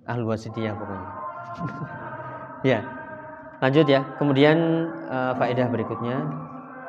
[0.08, 1.10] ahlu wasitiyah pokoknya.
[2.66, 2.82] Ya
[3.62, 4.02] lanjut ya.
[4.18, 4.58] Kemudian
[5.12, 6.18] eh, faedah berikutnya.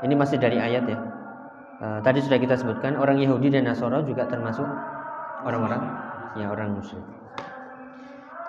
[0.01, 0.99] Ini masih dari ayat ya.
[1.79, 4.65] Eh, tadi sudah kita sebutkan orang Yahudi dan Nasara juga termasuk
[5.45, 5.83] orang-orang
[6.35, 7.18] ya orang musyrik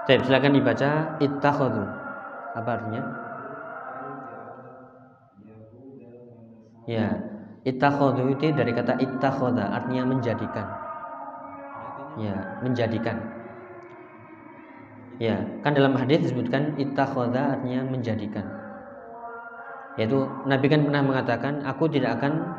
[0.09, 1.85] Baik, silakan dibaca ittakhadhu.
[2.57, 3.01] Apa artinya?
[6.89, 7.13] Ya,
[7.61, 10.65] ittakhadhu itu dari kata ittakhadha artinya menjadikan.
[12.17, 12.33] Ya,
[12.65, 13.21] menjadikan.
[15.21, 18.49] Ya, kan dalam hadis disebutkan ittakhadha artinya menjadikan.
[19.93, 22.49] Yaitu Nabi kan pernah mengatakan, aku tidak akan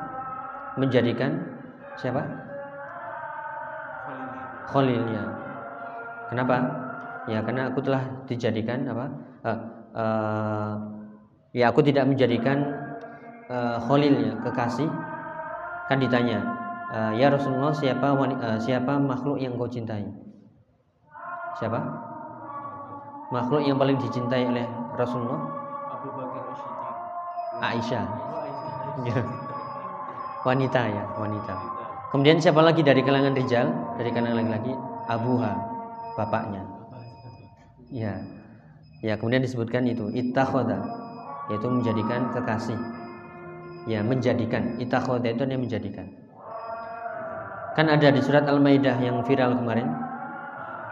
[0.79, 1.43] menjadikan
[1.99, 2.23] siapa?
[4.71, 5.27] Khalilnya.
[6.31, 6.87] Kenapa?
[7.29, 9.07] Ya karena aku telah dijadikan apa?
[9.45, 9.59] Uh,
[9.97, 10.73] uh,
[11.53, 12.65] ya aku tidak menjadikan
[13.51, 14.89] uh, khalilnya kekasih.
[15.91, 16.39] Kan ditanya
[16.95, 20.07] uh, ya Rasulullah siapa uh, siapa makhluk yang kau cintai?
[21.59, 21.81] Siapa?
[23.31, 25.39] Makhluk yang paling dicintai oleh Rasulullah?
[25.93, 27.63] Abu Bakar As-Siddiq.
[27.63, 28.07] Aisyah.
[28.07, 28.79] Oh, Aisyah.
[29.07, 29.23] Ya.
[30.41, 31.55] wanita ya wanita.
[32.11, 34.73] Kemudian siapa lagi dari kalangan rijal dari kalangan laki-laki?
[35.07, 35.53] Abuha
[36.19, 36.80] bapaknya
[37.91, 38.23] Ya.
[39.03, 40.79] Ya, kemudian disebutkan itu ittakhadha
[41.51, 42.79] yaitu menjadikan kekasih.
[43.91, 44.79] Ya, menjadikan.
[44.79, 46.07] Ittakhadha itu yang menjadikan.
[47.75, 49.89] Kan ada di surat Al-Maidah yang viral kemarin.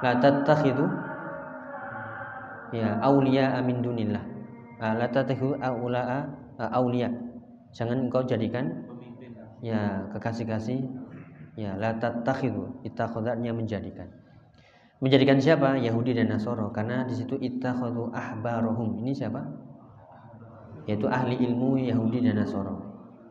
[0.02, 0.87] La tattakhidhu
[2.74, 4.24] ya auliya amin dunillah.
[4.78, 5.06] Ah, La
[5.62, 6.26] aulaa
[6.58, 7.11] auliya.
[7.74, 8.88] Jangan engkau jadikan
[9.58, 10.87] ya kekasih-kasih
[11.58, 14.06] ya la tattakhidhu ittakhadha menjadikan
[14.98, 15.78] Menjadikan siapa?
[15.78, 18.98] Yahudi dan Nasoro karena di situ ittakhadhu ahbarahum.
[18.98, 19.46] Ini siapa?
[20.90, 22.82] Yaitu ahli ilmu Yahudi dan Nasoro.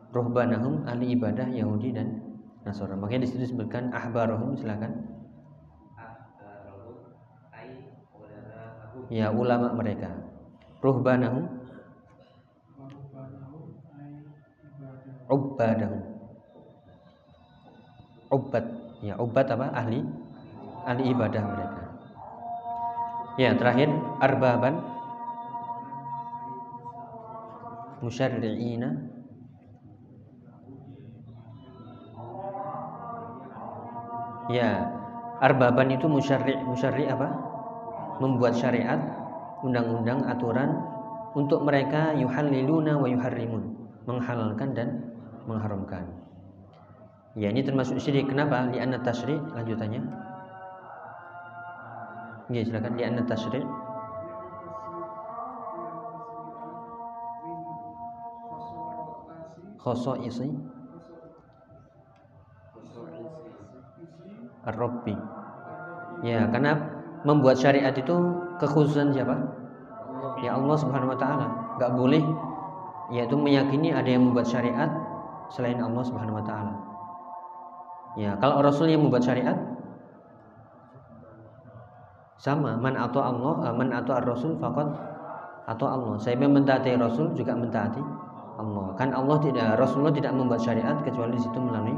[0.08, 2.24] Ruhbanahum ahli ibadah Yahudi dan
[2.64, 2.96] Nasoro.
[2.96, 4.96] Makanya di situ disebutkan ahbarahum silakan.
[9.12, 10.08] Ya ulama mereka.
[10.80, 11.58] Ruhbanahum
[15.28, 16.00] Ubbadahum
[18.32, 18.64] Ubbad
[19.04, 19.66] Ya ubbad apa?
[19.76, 20.00] Ahli
[20.88, 21.82] ahli ibadah mereka.
[23.36, 23.92] Ya, terakhir
[24.24, 24.80] arbaban
[28.00, 29.20] musyarri'ina
[34.48, 34.88] Ya,
[35.44, 37.28] arbaban itu musyarri musyarri apa?
[38.16, 38.96] Membuat syariat,
[39.60, 40.72] undang-undang, aturan
[41.36, 43.76] untuk mereka yuhalliluna wa yuharrimun,
[44.08, 44.88] menghalalkan dan
[45.44, 46.08] mengharamkan.
[47.36, 48.32] Ya, ini termasuk syirik.
[48.32, 48.72] Kenapa?
[48.72, 50.27] Li'anna tasyri' lanjutannya.
[52.48, 53.64] Ya, silakan li'anna tasyri'
[60.24, 60.48] isi
[64.68, 65.16] Ar-Rabbi.
[66.28, 66.76] Ya, karena
[67.24, 68.16] membuat syariat itu
[68.60, 69.32] kekhususan siapa?
[70.44, 71.46] Ya Allah Subhanahu wa taala.
[71.78, 72.22] Enggak boleh
[73.08, 74.92] yaitu meyakini ada yang membuat syariat
[75.48, 76.74] selain Allah Subhanahu wa taala.
[78.20, 79.56] Ya, kalau Rasul yang membuat syariat
[82.48, 84.88] sama man atau Allah, eh, man atau Rasul fakot
[85.68, 86.16] atau Allah.
[86.16, 88.00] Saya mentaati Rasul juga mentaati
[88.56, 88.96] Allah.
[88.96, 91.92] Kan Allah tidak Rasulullah tidak membuat syariat kecuali di situ melalui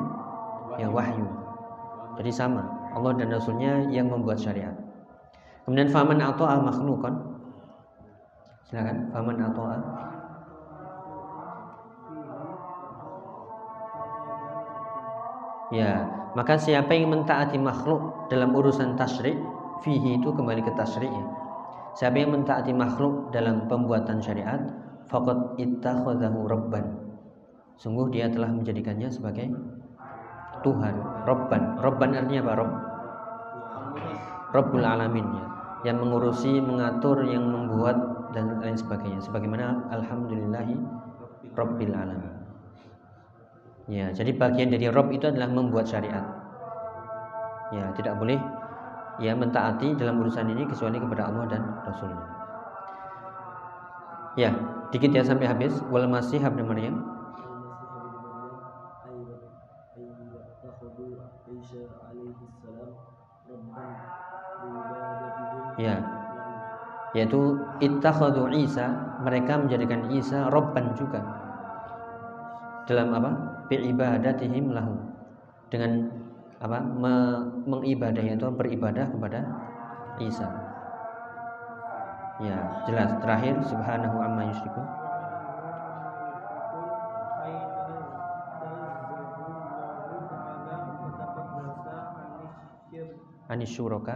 [0.83, 1.23] ya wahyu.
[2.19, 4.75] Jadi sama, Allah dan Rasulnya yang membuat syariat.
[5.63, 7.15] Kemudian faman atau al makhlukan.
[8.67, 9.83] Silakan, faman atau al
[15.71, 16.03] Ya,
[16.35, 19.39] maka siapa yang mentaati makhluk dalam urusan tasyrik,
[19.81, 21.27] fihi itu kembali ke tasyrik ya.
[21.99, 24.63] Siapa yang mentaati makhluk dalam pembuatan syariat,
[25.11, 26.87] faqad ittakhadhahu rabban.
[27.81, 29.51] Sungguh dia telah menjadikannya sebagai
[30.61, 31.81] Tuhan, Robban.
[31.81, 32.53] Robban artinya apa?
[32.61, 32.71] Rob.
[34.51, 35.45] Rabbul alamin ya.
[35.89, 37.97] Yang mengurusi, mengatur, yang membuat
[38.37, 39.25] dan lain sebagainya.
[39.25, 40.77] Sebagaimana alhamdulillahi
[41.57, 42.33] rabbil alamin.
[43.89, 46.23] Ya, jadi bagian dari Rob itu adalah membuat syariat.
[47.73, 48.39] Ya, tidak boleh
[49.21, 52.27] ya mentaati dalam urusan ini kecuali kepada Allah dan Rasulnya.
[54.35, 54.51] Ya,
[54.91, 55.77] dikit ya sampai habis.
[55.93, 57.21] Wal masih habna Maryam
[65.81, 65.97] ya
[67.11, 68.87] yaitu ittakhadhu Isa
[69.25, 71.21] mereka menjadikan Isa robban juga
[72.87, 73.31] dalam apa
[73.67, 74.95] biibadatihim lahu
[75.73, 76.11] dengan
[76.61, 77.15] apa me,
[77.65, 79.41] mengibadahi atau beribadah kepada
[80.21, 80.45] Isa.
[82.41, 83.17] Ya jelas.
[83.21, 84.87] Terakhir subhanahu amma yusyrikun
[93.51, 94.15] anis syuraka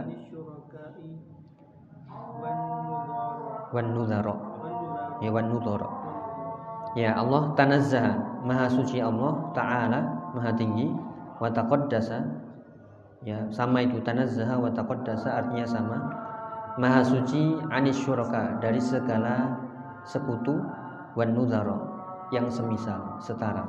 [3.75, 4.35] wan nudhara
[5.19, 5.51] ya wan
[6.95, 8.13] ya Allah tanazzaha.
[8.45, 10.05] Maha suci Allah taala
[10.37, 10.85] maha tinggi
[11.39, 12.23] wa taqaddasa.
[13.25, 15.97] Ya sama itu tanazzaha wa taqaddasa artinya sama.
[16.75, 19.55] Maha suci anis syuraka dari segala
[20.03, 20.59] sekutu
[21.15, 21.79] wan nudhara
[22.29, 23.63] yang semisal setara.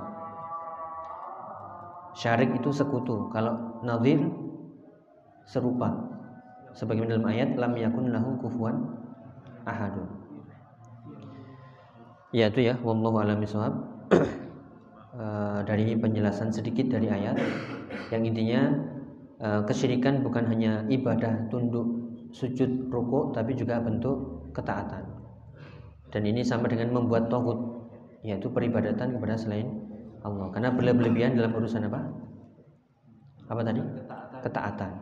[2.17, 3.29] Syarik itu sekutu.
[3.31, 4.25] Kalau nadhir
[5.45, 5.93] serupa.
[6.77, 8.77] Sebagaimana dalam ayat lam yakun lahu kufuwan
[9.65, 10.09] ahadun.
[12.33, 12.75] Ya itu ya.
[12.81, 13.41] Wallahu alam
[15.17, 17.41] uh, dari penjelasan sedikit dari ayat.
[18.13, 18.61] Yang intinya
[19.43, 25.05] uh, kesyirikan bukan hanya ibadah tunduk sujud rukuk tapi juga bentuk ketaatan.
[26.13, 27.89] Dan ini sama dengan membuat tohut
[28.23, 29.67] yaitu peribadatan kepada selain
[30.23, 30.51] Allah.
[30.53, 32.01] Karena berlebihan dalam urusan apa?
[33.47, 33.83] Apa tadi?
[34.43, 34.93] Ketaatan.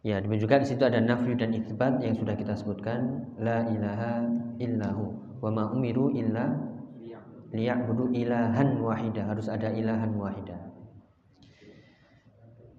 [0.00, 3.28] Ya, demikian juga di situ ada nafyu dan itsbat yang sudah kita sebutkan.
[3.36, 4.24] La ilaha
[4.56, 5.12] illahu
[5.44, 6.69] wa ma umiru illa
[7.50, 10.56] liya'budu ilahan wahida harus ada ilahan wahida.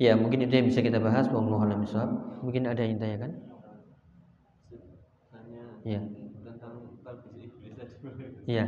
[0.02, 1.86] Ya, mungkin itu yang bisa kita bahas wallahu a'lam
[2.42, 3.32] Mungkin ada yang tanyakan?
[5.86, 6.02] Ya.
[8.50, 8.66] Iya.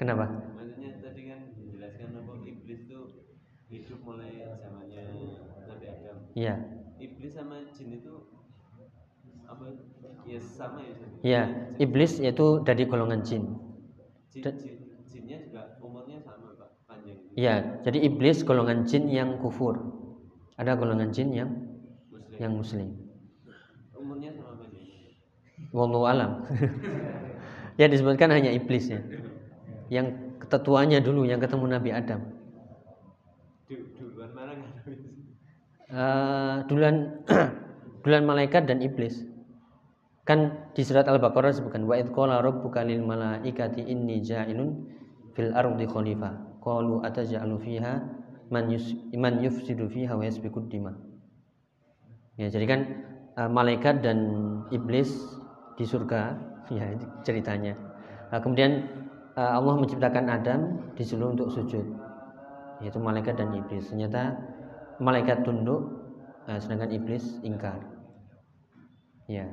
[0.00, 0.24] Kenapa?
[0.56, 3.00] Maksudnya tadi kan dijelaskan apa iblis itu
[3.68, 5.04] hidup mulai zamannya
[5.68, 6.16] Nabi Adam.
[6.32, 6.54] Iya
[7.00, 8.28] iblis sama jin itu
[9.48, 9.64] apa
[10.28, 10.94] ya sama ya
[11.24, 11.42] ya
[11.80, 13.56] iblis yaitu dari golongan jin,
[14.30, 14.76] jin, jin
[15.08, 19.80] jinnya juga umurnya sama pak panjang ya jadi iblis golongan jin yang kufur
[20.60, 21.50] ada golongan jin yang
[22.12, 22.36] muslim.
[22.36, 22.88] yang muslim
[23.96, 24.68] umurnya sama
[25.70, 26.42] Wallahu alam.
[27.80, 28.98] ya disebutkan hanya iblis ya.
[29.86, 30.18] Yang
[30.50, 32.20] ketuanya dulu yang ketemu Nabi Adam.
[33.70, 34.52] Du- duluan mana
[35.90, 37.22] Eh, duluan
[38.02, 39.26] duluan malaikat dan iblis.
[40.26, 44.86] Kan di surat Al-Baqarah disebutkan wa idh qala rabbuka lil malaikati inni ja'ilun
[45.34, 46.49] fil ardi khalifah.
[46.60, 48.04] Qalu ataj'alu fiha
[48.52, 50.92] man yus man yufsidu fiha wa yasfikud dima.
[52.36, 52.80] Ya, jadi kan
[53.36, 54.18] eh, malaikat dan
[54.72, 55.12] iblis
[55.76, 56.36] di surga
[56.76, 56.84] ya
[57.24, 57.76] ceritanya.
[58.30, 58.86] Nah, kemudian
[59.34, 60.60] eh, Allah menciptakan Adam
[60.94, 61.84] disuruh untuk sujud.
[62.80, 63.92] Yaitu malaikat dan iblis.
[63.92, 64.40] Ternyata
[65.00, 66.00] malaikat tunduk
[66.48, 67.80] eh, sedangkan iblis ingkar.
[69.30, 69.46] Ya.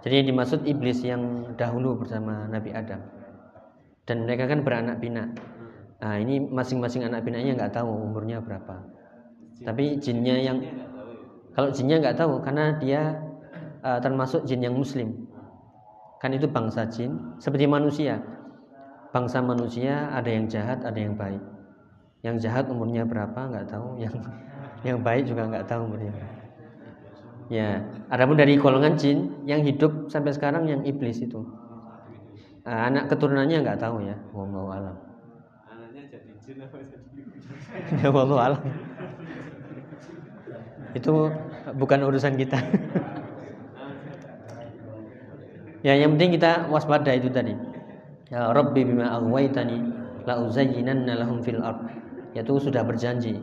[0.00, 3.04] Jadi yang dimaksud iblis yang dahulu bersama Nabi Adam.
[4.08, 5.36] Dan mereka kan beranak pinak.
[6.00, 8.80] Nah, ini masing-masing anak pinaknya nggak tahu umurnya berapa.
[9.60, 10.90] Tapi jinnya yang ya
[11.54, 13.20] kalau jinnya nggak tahu karena dia
[13.84, 15.28] eh, termasuk jin yang muslim.
[16.20, 18.20] Kan itu bangsa jin seperti manusia.
[19.10, 21.42] Bangsa manusia ada yang jahat, ada yang baik.
[22.24, 24.14] Yang jahat umurnya berapa nggak tahu, yang
[24.88, 26.12] yang baik juga nggak tahu umurnya.
[27.50, 31.42] Ya, adapun dari golongan jin yang hidup sampai sekarang yang iblis itu.
[32.62, 34.96] Eh, anak keturunannya nggak tahu ya, wallahu alam.
[35.66, 36.39] anaknya jadi jin apa jadi
[38.02, 38.62] Ya wallahu alam.
[40.94, 41.30] Itu
[41.78, 42.58] bukan urusan kita.
[45.86, 47.54] ya yang penting kita waspada itu tadi.
[48.30, 49.78] Ya Rabbi bima aghwaytani
[50.26, 51.86] la uzayyinanna lahum fil ard.
[52.34, 53.38] Yaitu sudah berjanji.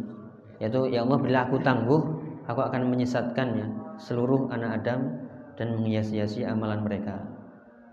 [0.59, 2.01] Yaitu ya Allah bila aku tangguh,
[2.47, 4.99] aku akan menyesatkannya seluruh anak Adam
[5.55, 7.23] dan menghias-hiasi amalan mereka.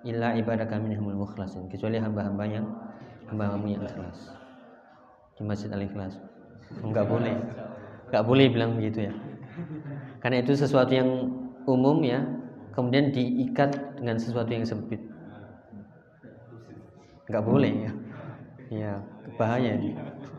[0.04, 1.70] Illa ibadaka minhumul mukhlasin.
[1.70, 2.66] Kecuali hamba-hamba yang
[3.30, 4.43] hamba-hamba yang ikhlas.
[5.34, 6.18] Di Masjid Al-Ikhlas.
[6.82, 7.34] Enggak boleh.
[8.10, 9.12] Enggak boleh bilang begitu ya.
[10.22, 11.10] Karena itu sesuatu yang
[11.66, 12.22] umum ya,
[12.72, 15.02] kemudian diikat dengan sesuatu yang sempit.
[17.28, 17.92] Enggak boleh ya.
[18.72, 18.92] Ya,
[19.36, 19.92] bahaya ini.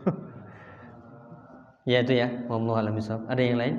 [1.90, 2.98] ya itu ya, wallahu a'lam.
[3.30, 3.76] Ada yang lain?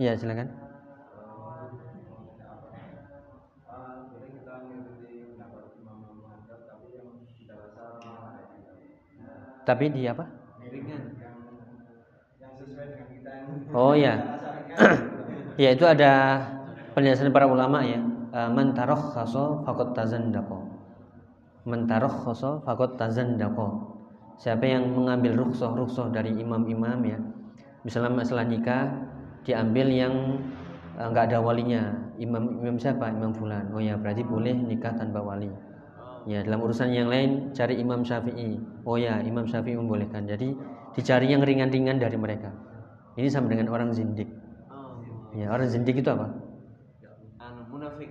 [0.00, 0.63] Ya, silakan.
[9.64, 10.24] Tapi di apa?
[13.74, 14.14] Oh ya.
[15.62, 16.12] ya itu ada
[16.94, 18.00] penjelasan para ulama ya.
[18.34, 20.58] Eh, Man tarakhaso faqad tazandaqa.
[21.70, 23.68] Man tarakhaso faqad tazandaqa.
[24.42, 27.18] Siapa yang mengambil rukhsah-rukhsah dari imam-imam ya.
[27.86, 28.84] Misalnya masalah nikah
[29.46, 30.14] diambil yang
[30.98, 31.82] eh, nggak ada walinya.
[32.24, 33.10] Imam imam siapa?
[33.10, 33.64] Imam fulan.
[33.74, 35.50] Oh ya, berarti boleh nikah tanpa wali.
[36.24, 38.56] Ya, dalam urusan yang lain cari Imam Syafi'i.
[38.88, 40.24] Oh ya, Imam Syafi'i membolehkan.
[40.24, 40.56] Jadi
[40.96, 42.48] dicari yang ringan-ringan dari mereka.
[43.14, 44.26] Ini sama dengan orang zindik.
[44.72, 46.32] oh Ya, orang zindik itu apa?
[47.38, 48.10] anu munafik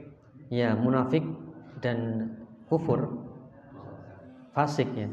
[0.53, 1.25] Ya, munafik
[1.81, 2.29] dan
[2.69, 3.09] kufur.
[4.53, 5.09] Fasik ya.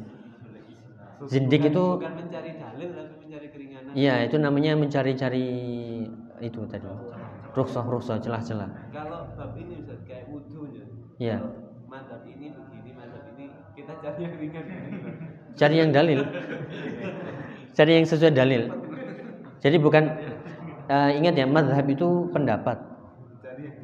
[1.29, 5.45] Zindik Bukan- itu bukan mencari dalil tapi mencari keringanan Iya, itu namanya mencari-cari
[6.41, 6.89] itu tadi.
[7.51, 8.71] Rukshoh-rukshoh, celah-celah.
[8.95, 10.85] kalau bab ini Ustaz kayak wudhu ya
[11.19, 11.37] Iya.
[11.43, 12.40] begini mantap ini
[13.99, 14.65] cari yang ringan
[15.59, 16.21] Cari yang dalil.
[17.75, 18.71] Cari yang sesuai dalil.
[19.61, 20.05] Jadi bukan
[20.89, 22.79] eh, ingat ya, madhab itu pendapat.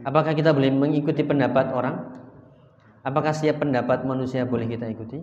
[0.06, 2.16] Apakah kita boleh mengikuti pendapat orang?
[3.02, 5.20] Apakah setiap pendapat manusia boleh kita ikuti?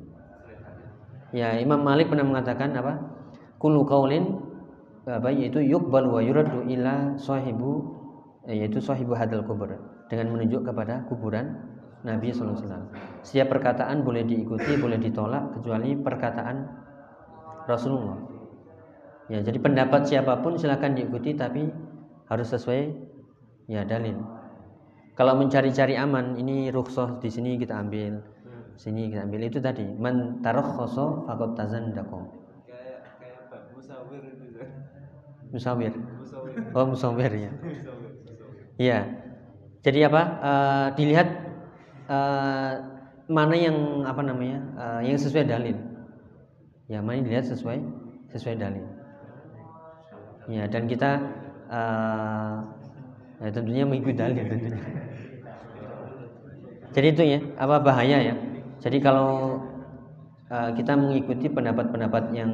[1.33, 3.01] Ya, Imam Malik pernah mengatakan apa?
[3.57, 4.53] Kullu qaulin
[5.03, 7.91] apa yaitu yuqbal wa yuraddu ila sahibu
[8.47, 9.67] yaitu sahibu hadal kubur
[10.07, 11.72] dengan menunjuk kepada kuburan
[12.03, 12.91] Nabi wasallam.
[13.23, 16.57] Setiap perkataan boleh diikuti, boleh ditolak kecuali perkataan
[17.63, 18.19] Rasulullah.
[19.31, 21.63] Ya, jadi pendapat siapa pun silakan diikuti tapi
[22.27, 22.91] harus sesuai
[23.71, 24.19] ya dalil.
[25.15, 28.19] Kalau mencari-cari aman, ini rukhsah di sini kita ambil,
[28.75, 29.85] sini kita ambil itu tadi.
[29.95, 32.19] Man tarakhasa faqad tazandaqa.
[32.67, 34.45] kayak kayak musawir itu.
[35.53, 35.93] Musawir.
[36.75, 37.51] Oh, musawir ya.
[38.75, 38.99] Iya.
[39.85, 40.21] Jadi apa?
[40.41, 41.27] Eh, dilihat
[42.07, 42.73] eh,
[43.31, 44.59] mana yang apa namanya?
[44.75, 45.77] eh, yang sesuai dalil.
[46.91, 47.79] Ya, mana dilihat sesuai
[48.33, 48.85] sesuai dalil.
[50.51, 51.11] Ya, dan kita
[51.71, 52.55] eh,
[53.43, 54.79] ya tentunya mengikuti dalil tentunya.
[56.93, 58.35] Jadi itu ya, apa bahaya ya?
[58.83, 59.57] Jadi kalau
[60.51, 62.51] eh, kita mengikuti pendapat-pendapat yang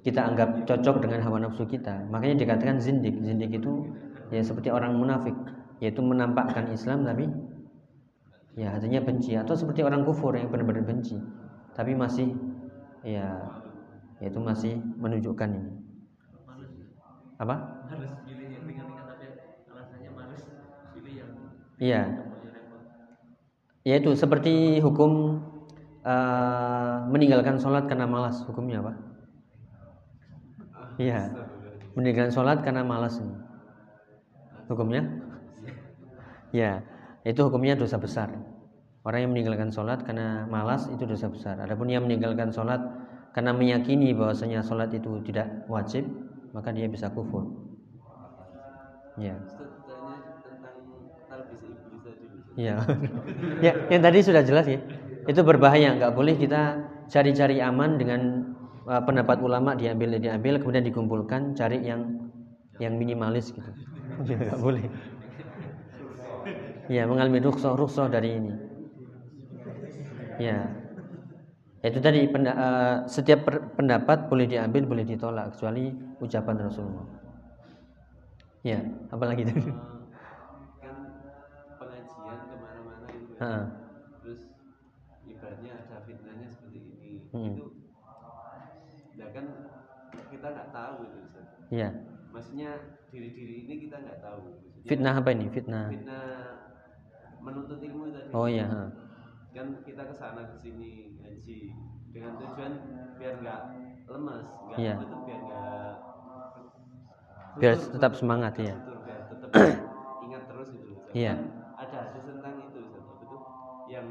[0.00, 3.20] kita anggap cocok dengan hawa nafsu kita, makanya dikatakan zindik.
[3.20, 3.84] Zindik itu
[4.32, 5.36] ya seperti orang munafik,
[5.84, 7.28] yaitu menampakkan Islam tapi
[8.58, 11.18] ya hatinya benci atau seperti orang kufur yang benar-benar benci,
[11.74, 12.34] tapi masih
[13.06, 13.46] ya
[14.20, 15.72] yaitu masih menunjukkan ini.
[17.40, 17.56] Apa?
[21.80, 22.02] Iya.
[23.88, 25.40] Yaitu seperti hukum
[26.04, 28.92] uh, meninggalkan sholat karena malas hukumnya apa?
[31.00, 31.32] Iya.
[31.96, 33.16] Meninggalkan sholat karena malas.
[34.68, 35.02] Hukumnya?
[36.52, 36.84] Ya,
[37.24, 38.32] itu hukumnya dosa besar.
[39.00, 41.56] Orang yang meninggalkan sholat karena malas itu dosa besar.
[41.60, 42.80] Adapun yang meninggalkan sholat
[43.32, 46.04] karena meyakini bahwasanya sholat itu tidak wajib,
[46.52, 47.48] maka dia bisa kufur.
[49.16, 49.36] Ya.
[52.58, 52.76] Ya.
[53.64, 54.80] ya, yang tadi sudah jelas ya.
[55.24, 58.20] Itu berbahaya, nggak boleh kita cari-cari aman dengan
[58.84, 62.28] uh, pendapat ulama diambil diambil kemudian dikumpulkan cari yang
[62.80, 63.70] yang minimalis gitu.
[64.28, 64.84] Ya, nggak boleh.
[66.90, 68.52] Ya, mengalami rukhsah rukhsah dari ini.
[70.42, 70.66] Ya.
[71.86, 73.46] Itu tadi uh, setiap
[73.78, 77.06] pendapat boleh diambil, boleh ditolak kecuali ucapan Rasulullah.
[78.66, 78.82] Ya,
[79.14, 79.70] apalagi tadi?
[83.40, 83.64] ha.
[84.20, 84.52] terus
[85.24, 87.56] ibaratnya ada fitnahnya seperti ini hmm.
[87.56, 87.66] itu
[89.16, 89.44] ya kan
[90.30, 91.18] kita nggak tahu itu.
[91.72, 91.88] Iya.
[92.30, 92.70] Maksudnya
[93.10, 94.40] diri-diri ini kita nggak tahu.
[94.54, 95.46] Maksudnya, fitnah apa ini?
[95.50, 95.86] Fitnah.
[95.90, 96.24] Fitnah
[97.40, 98.30] menuntut ilmu tadi.
[98.36, 98.66] Oh iya.
[99.50, 101.58] Kan kita ke sana ke sini ngaji
[102.14, 102.72] dengan tujuan
[103.18, 103.60] biar nggak
[104.10, 104.94] lemas, nggak iya.
[104.98, 105.92] itu biar nggak
[107.58, 108.74] biar tetap semangat ya.
[108.78, 109.50] Biar tetap
[110.26, 110.92] ingat terus itu.
[111.16, 111.34] Iya.
[111.80, 112.80] Ada hadis tentang itu
[113.90, 114.06] yang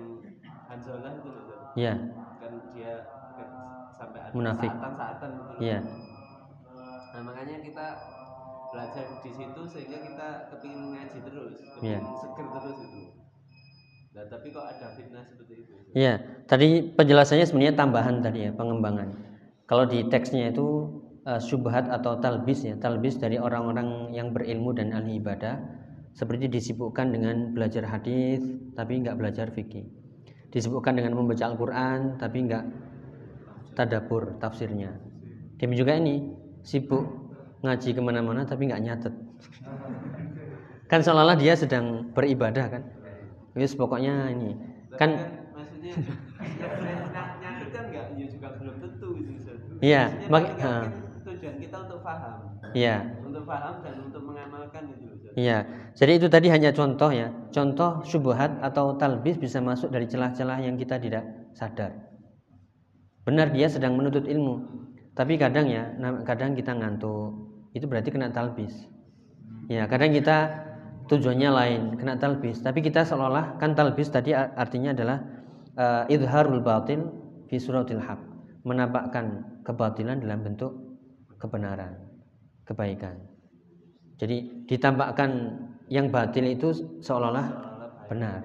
[0.70, 1.94] Hanzalah itu loh Iya.
[2.38, 3.50] Kan dia kan
[3.96, 4.70] sampai ada munafik.
[4.70, 5.54] saatan-saatan gitu.
[5.64, 5.80] Iya.
[7.10, 7.86] Nah, makanya kita
[8.70, 12.18] belajar di situ sehingga kita kepingin ngaji terus, kepingin yeah.
[12.22, 13.02] seger terus itu.
[14.10, 15.74] Nah, tapi kok ada fitnah seperti itu?
[15.94, 16.14] Iya,
[16.50, 19.10] tadi penjelasannya sebenarnya tambahan tadi ya, pengembangan.
[19.70, 20.90] Kalau di teksnya itu
[21.30, 25.80] uh, syubhat atau talbis ya, talbis dari orang-orang yang berilmu dan ahli ibadah
[26.20, 28.44] seperti disibukkan dengan belajar hadis
[28.74, 29.86] tapi nggak belajar fikih
[30.50, 32.66] disibukkan dengan membaca Al-Quran tapi nggak
[33.78, 34.98] tadabur tafsirnya
[35.62, 36.34] demi juga ini
[36.66, 37.06] sibuk
[37.64, 39.14] ngaji ke mana-mana tapi nggak nyatet.
[40.90, 42.84] Kan seolah-olah dia sedang beribadah kan?
[43.54, 44.56] Wis pokoknya ini.
[44.98, 45.94] Kan, kan maksudnya
[47.40, 49.32] nyatet kan nggak ya juga belum tentu gitu
[49.80, 50.60] iya mak
[51.40, 52.58] tujuan kita untuk paham.
[52.76, 52.96] Iya.
[53.24, 55.08] Untuk paham dan untuk mengamalkan itu
[55.38, 57.30] Iya, jadi itu tadi hanya contoh ya.
[57.54, 61.96] Contoh syubhat atau talbis bisa masuk dari celah-celah yang kita tidak sadar.
[63.24, 64.66] Benar dia sedang menuntut ilmu,
[65.14, 65.86] tapi kadang ya,
[66.26, 67.49] kadang kita ngantuk.
[67.74, 68.74] Itu berarti kena talbis.
[69.70, 70.50] Ya, kadang kita
[71.10, 72.62] tujuannya lain, kena talbis.
[72.62, 75.18] Tapi kita seolah-olah kan talbis tadi artinya adalah
[75.78, 77.06] uh, idharul batil
[77.50, 78.18] fi suratil haq.
[78.66, 80.74] Menampakkan kebatilan dalam bentuk
[81.38, 81.96] kebenaran,
[82.66, 83.16] kebaikan.
[84.20, 85.56] Jadi ditampakkan
[85.88, 87.48] yang batil itu seolah-olah
[88.12, 88.44] benar.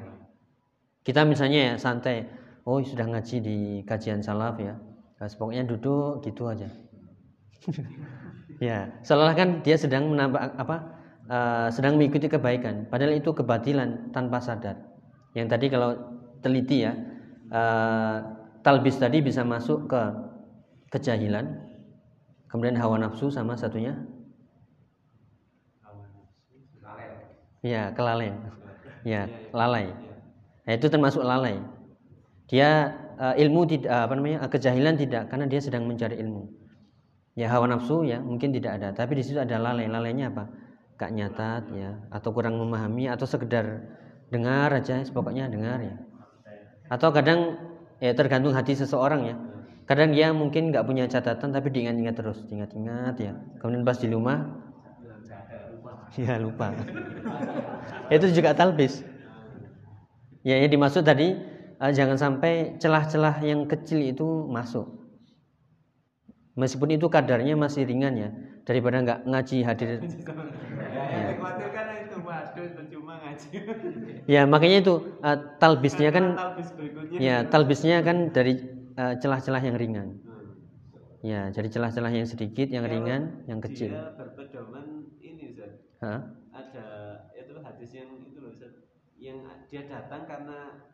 [1.05, 2.25] Kita misalnya ya santai,
[2.65, 4.73] oh sudah ngaji di kajian salaf ya,
[5.21, 6.69] nah, pokoknya duduk gitu aja.
[8.61, 10.77] ya, seolah kan dia sedang menambah apa?
[11.25, 14.77] Uh, sedang mengikuti kebaikan, padahal itu kebatilan tanpa sadar.
[15.33, 15.97] Yang tadi kalau
[16.45, 16.93] teliti ya,
[17.49, 18.21] uh,
[18.61, 20.03] talbis tadi bisa masuk ke
[20.93, 21.49] kejahilan,
[22.53, 23.97] kemudian hawa nafsu sama satunya
[27.65, 28.37] Ya, kelalaian.
[29.09, 29.25] Ya,
[29.57, 29.89] lalai.
[30.69, 31.65] Nah, itu termasuk lalai.
[32.53, 34.45] Dia uh, ilmu tidak apa namanya?
[34.53, 36.45] kejahilan tidak karena dia sedang mencari ilmu.
[37.35, 39.91] Ya hawa nafsu ya mungkin tidak ada, tapi di situ ada lalai.
[39.91, 40.47] Lalainya apa?
[40.95, 43.83] Gak nyatat ya atau kurang memahami atau sekedar
[44.31, 45.99] dengar aja, pokoknya dengar ya.
[46.87, 47.59] Atau kadang
[47.99, 49.37] ya tergantung hati seseorang ya.
[49.85, 53.33] Kadang dia mungkin nggak punya catatan tapi diingat-ingat terus, diingat-ingat ya.
[53.61, 54.65] Kemudian pas di rumah
[56.15, 56.71] Ya lupa.
[58.15, 59.03] itu juga talbis.
[60.47, 61.35] Ya yang dimaksud tadi
[61.83, 65.04] uh, jangan sampai celah-celah yang kecil itu masuk.
[66.55, 68.29] Meskipun itu kadarnya masih ringan ya
[68.63, 69.89] daripada nggak ngaji hadir.
[71.15, 71.29] ya.
[74.25, 76.39] ya makanya itu uh, talbisnya kan
[77.19, 78.63] ya talbisnya kan dari
[78.95, 80.09] uh, celah-celah yang ringan.
[80.23, 80.23] Hmm.
[81.25, 83.97] Ya, jadi celah-celah yang sedikit, yang ringan, yang kecil.
[84.15, 85.09] Berpedoman
[86.05, 86.21] Hah?
[86.53, 86.87] ada
[87.33, 88.53] itu hadis yang itu loh
[89.17, 89.41] yang
[89.73, 90.85] dia datang karena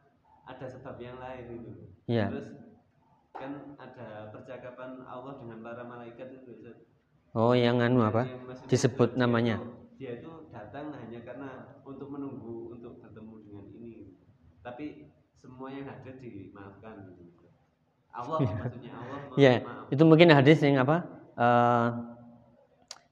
[0.47, 1.73] ada sebab yang lain itu
[2.07, 2.31] ya.
[2.31, 2.70] terus
[3.35, 6.77] kan ada percakapan Allah dengan para malaikat itu Ustaz.
[7.35, 8.27] oh yang anu apa?
[8.27, 9.63] yang disebut namanya.
[10.01, 13.93] dia itu datang hanya karena untuk menunggu untuk bertemu dengan ini.
[14.61, 17.49] Tapi semua yang hadir dimaafkan gitu.
[18.11, 19.53] Allah maksudnya Allah ya
[19.93, 21.07] itu mungkin hadis yang apa?
[21.39, 22.11] Uh,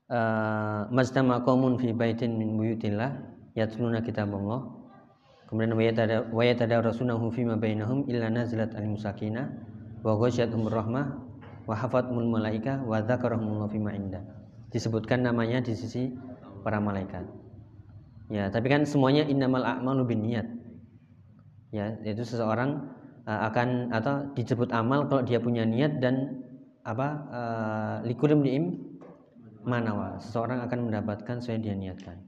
[0.08, 3.12] Eh, majtama qaumun fi baitin min buyutillah
[3.52, 4.64] yatluna kitab Allah
[5.44, 5.76] kemudian
[6.32, 9.52] wa yatadarasunahu fima bainahum illa nazalat al musakina
[10.04, 11.06] wa ghasyiyatuhum rahmah
[11.68, 14.24] wa hafathumul malaika wa dzakarahumullahu fima inda
[14.72, 16.12] disebutkan namanya di sisi
[16.60, 17.24] para malaikat.
[18.28, 20.44] Ya tapi kan semuanya innamal a'malu binniyat.
[21.72, 22.92] Ya yaitu seseorang
[23.24, 26.44] uh, akan atau disebut amal kalau dia punya niat dan
[26.84, 28.64] apa uh, likulim diim
[29.64, 30.20] manawa.
[30.20, 32.20] Seseorang akan mendapatkan sesuai dia niatkan.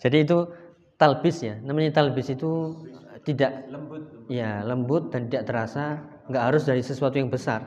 [0.00, 0.38] Jadi itu
[0.96, 1.60] talbis ya.
[1.60, 2.72] Namanya talbis itu
[3.24, 4.02] tidak lembut.
[4.32, 6.00] Ya, lembut dan tidak terasa,
[6.30, 7.66] nggak harus dari sesuatu yang besar.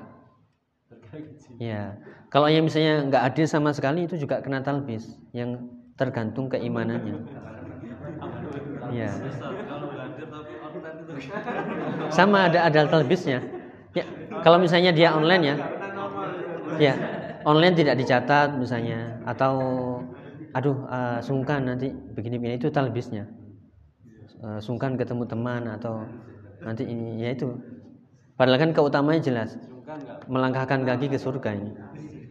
[1.62, 1.98] Ya.
[2.34, 7.22] Kalau yang misalnya nggak adil sama sekali itu juga kena talbis yang tergantung keimanannya.
[8.90, 9.14] Ya.
[12.10, 13.46] Sama ada ada talbisnya.
[13.94, 14.06] Ya,
[14.42, 15.56] kalau misalnya dia online ya.
[16.82, 16.94] Ya,
[17.46, 19.54] online tidak dicatat misalnya atau
[20.54, 23.26] aduh uh, sungkan nanti begini-begini itu talbisnya
[24.44, 26.04] uh, sungkan ketemu teman atau
[26.62, 27.56] nanti ini ya itu.
[28.36, 29.56] Padahal kan keutamanya jelas.
[30.28, 31.72] Melangkahkan kaki ke surga ini.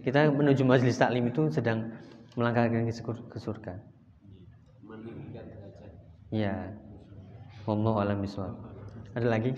[0.03, 1.95] Kita menuju majelis taklim itu sedang
[2.37, 2.93] melangkahkan kaki
[3.33, 3.75] ke surga.
[6.33, 6.73] Ya
[7.69, 8.25] Allah alam
[9.13, 9.53] ada lagi?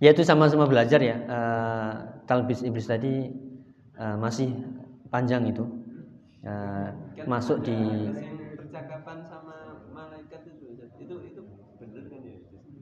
[0.00, 1.16] Ya itu sama-sama belajar ya.
[1.28, 1.92] Uh,
[2.24, 3.28] talbis iblis tadi
[4.00, 4.54] uh, masih
[5.12, 5.64] panjang itu.
[6.40, 6.88] Uh,
[7.26, 7.76] masuk di
[8.56, 11.42] percakapan sama malaikat itu itu itu
[11.82, 12.36] benar kan ya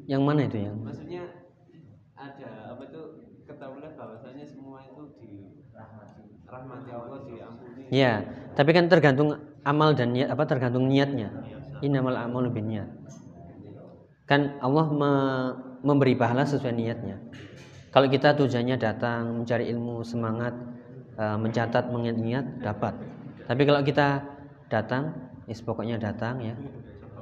[0.07, 0.79] yang mana itu yang?
[0.81, 1.23] Maksudnya
[2.17, 3.03] ada apa itu
[3.47, 5.31] ketahuilah bahwasanya semua itu di
[6.51, 7.83] rahmati Allah diampuni.
[7.91, 9.37] Ya tapi kan tergantung
[9.67, 11.31] amal dan niat apa tergantung niatnya.
[11.85, 12.89] Innamal amalu niat
[14.27, 15.13] kan Allah me
[15.87, 17.17] memberi pahala sesuai niatnya.
[17.95, 20.53] Kalau kita tujuannya datang mencari ilmu semangat
[21.17, 22.93] uh, mencatat mengingat dapat.
[23.47, 24.27] Tapi kalau kita
[24.67, 25.15] datang,
[25.47, 26.59] is pokoknya datang ya.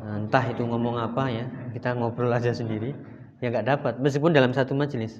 [0.04, 2.92] Entah itu ngomong apa ya, kita ngobrol aja sendiri,
[3.40, 3.96] ya nggak dapat.
[4.04, 5.16] Meskipun dalam satu majelis.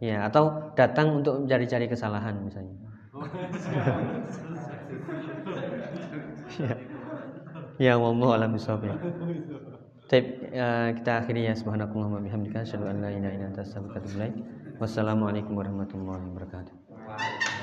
[0.00, 2.72] Ya, atau datang untuk mencari-cari kesalahan misalnya.
[6.64, 6.72] ya.
[7.80, 8.96] Ya Allah alam bisawab ya.
[10.10, 13.94] Baik, uh, kita akhiri ya subhanakallah wa bihamdika asyhadu an la ilaha illa anta astaghfiruka
[13.94, 14.34] wa atubu ilaik.
[14.82, 17.59] Wassalamualaikum warahmatullahi wabarakatuh.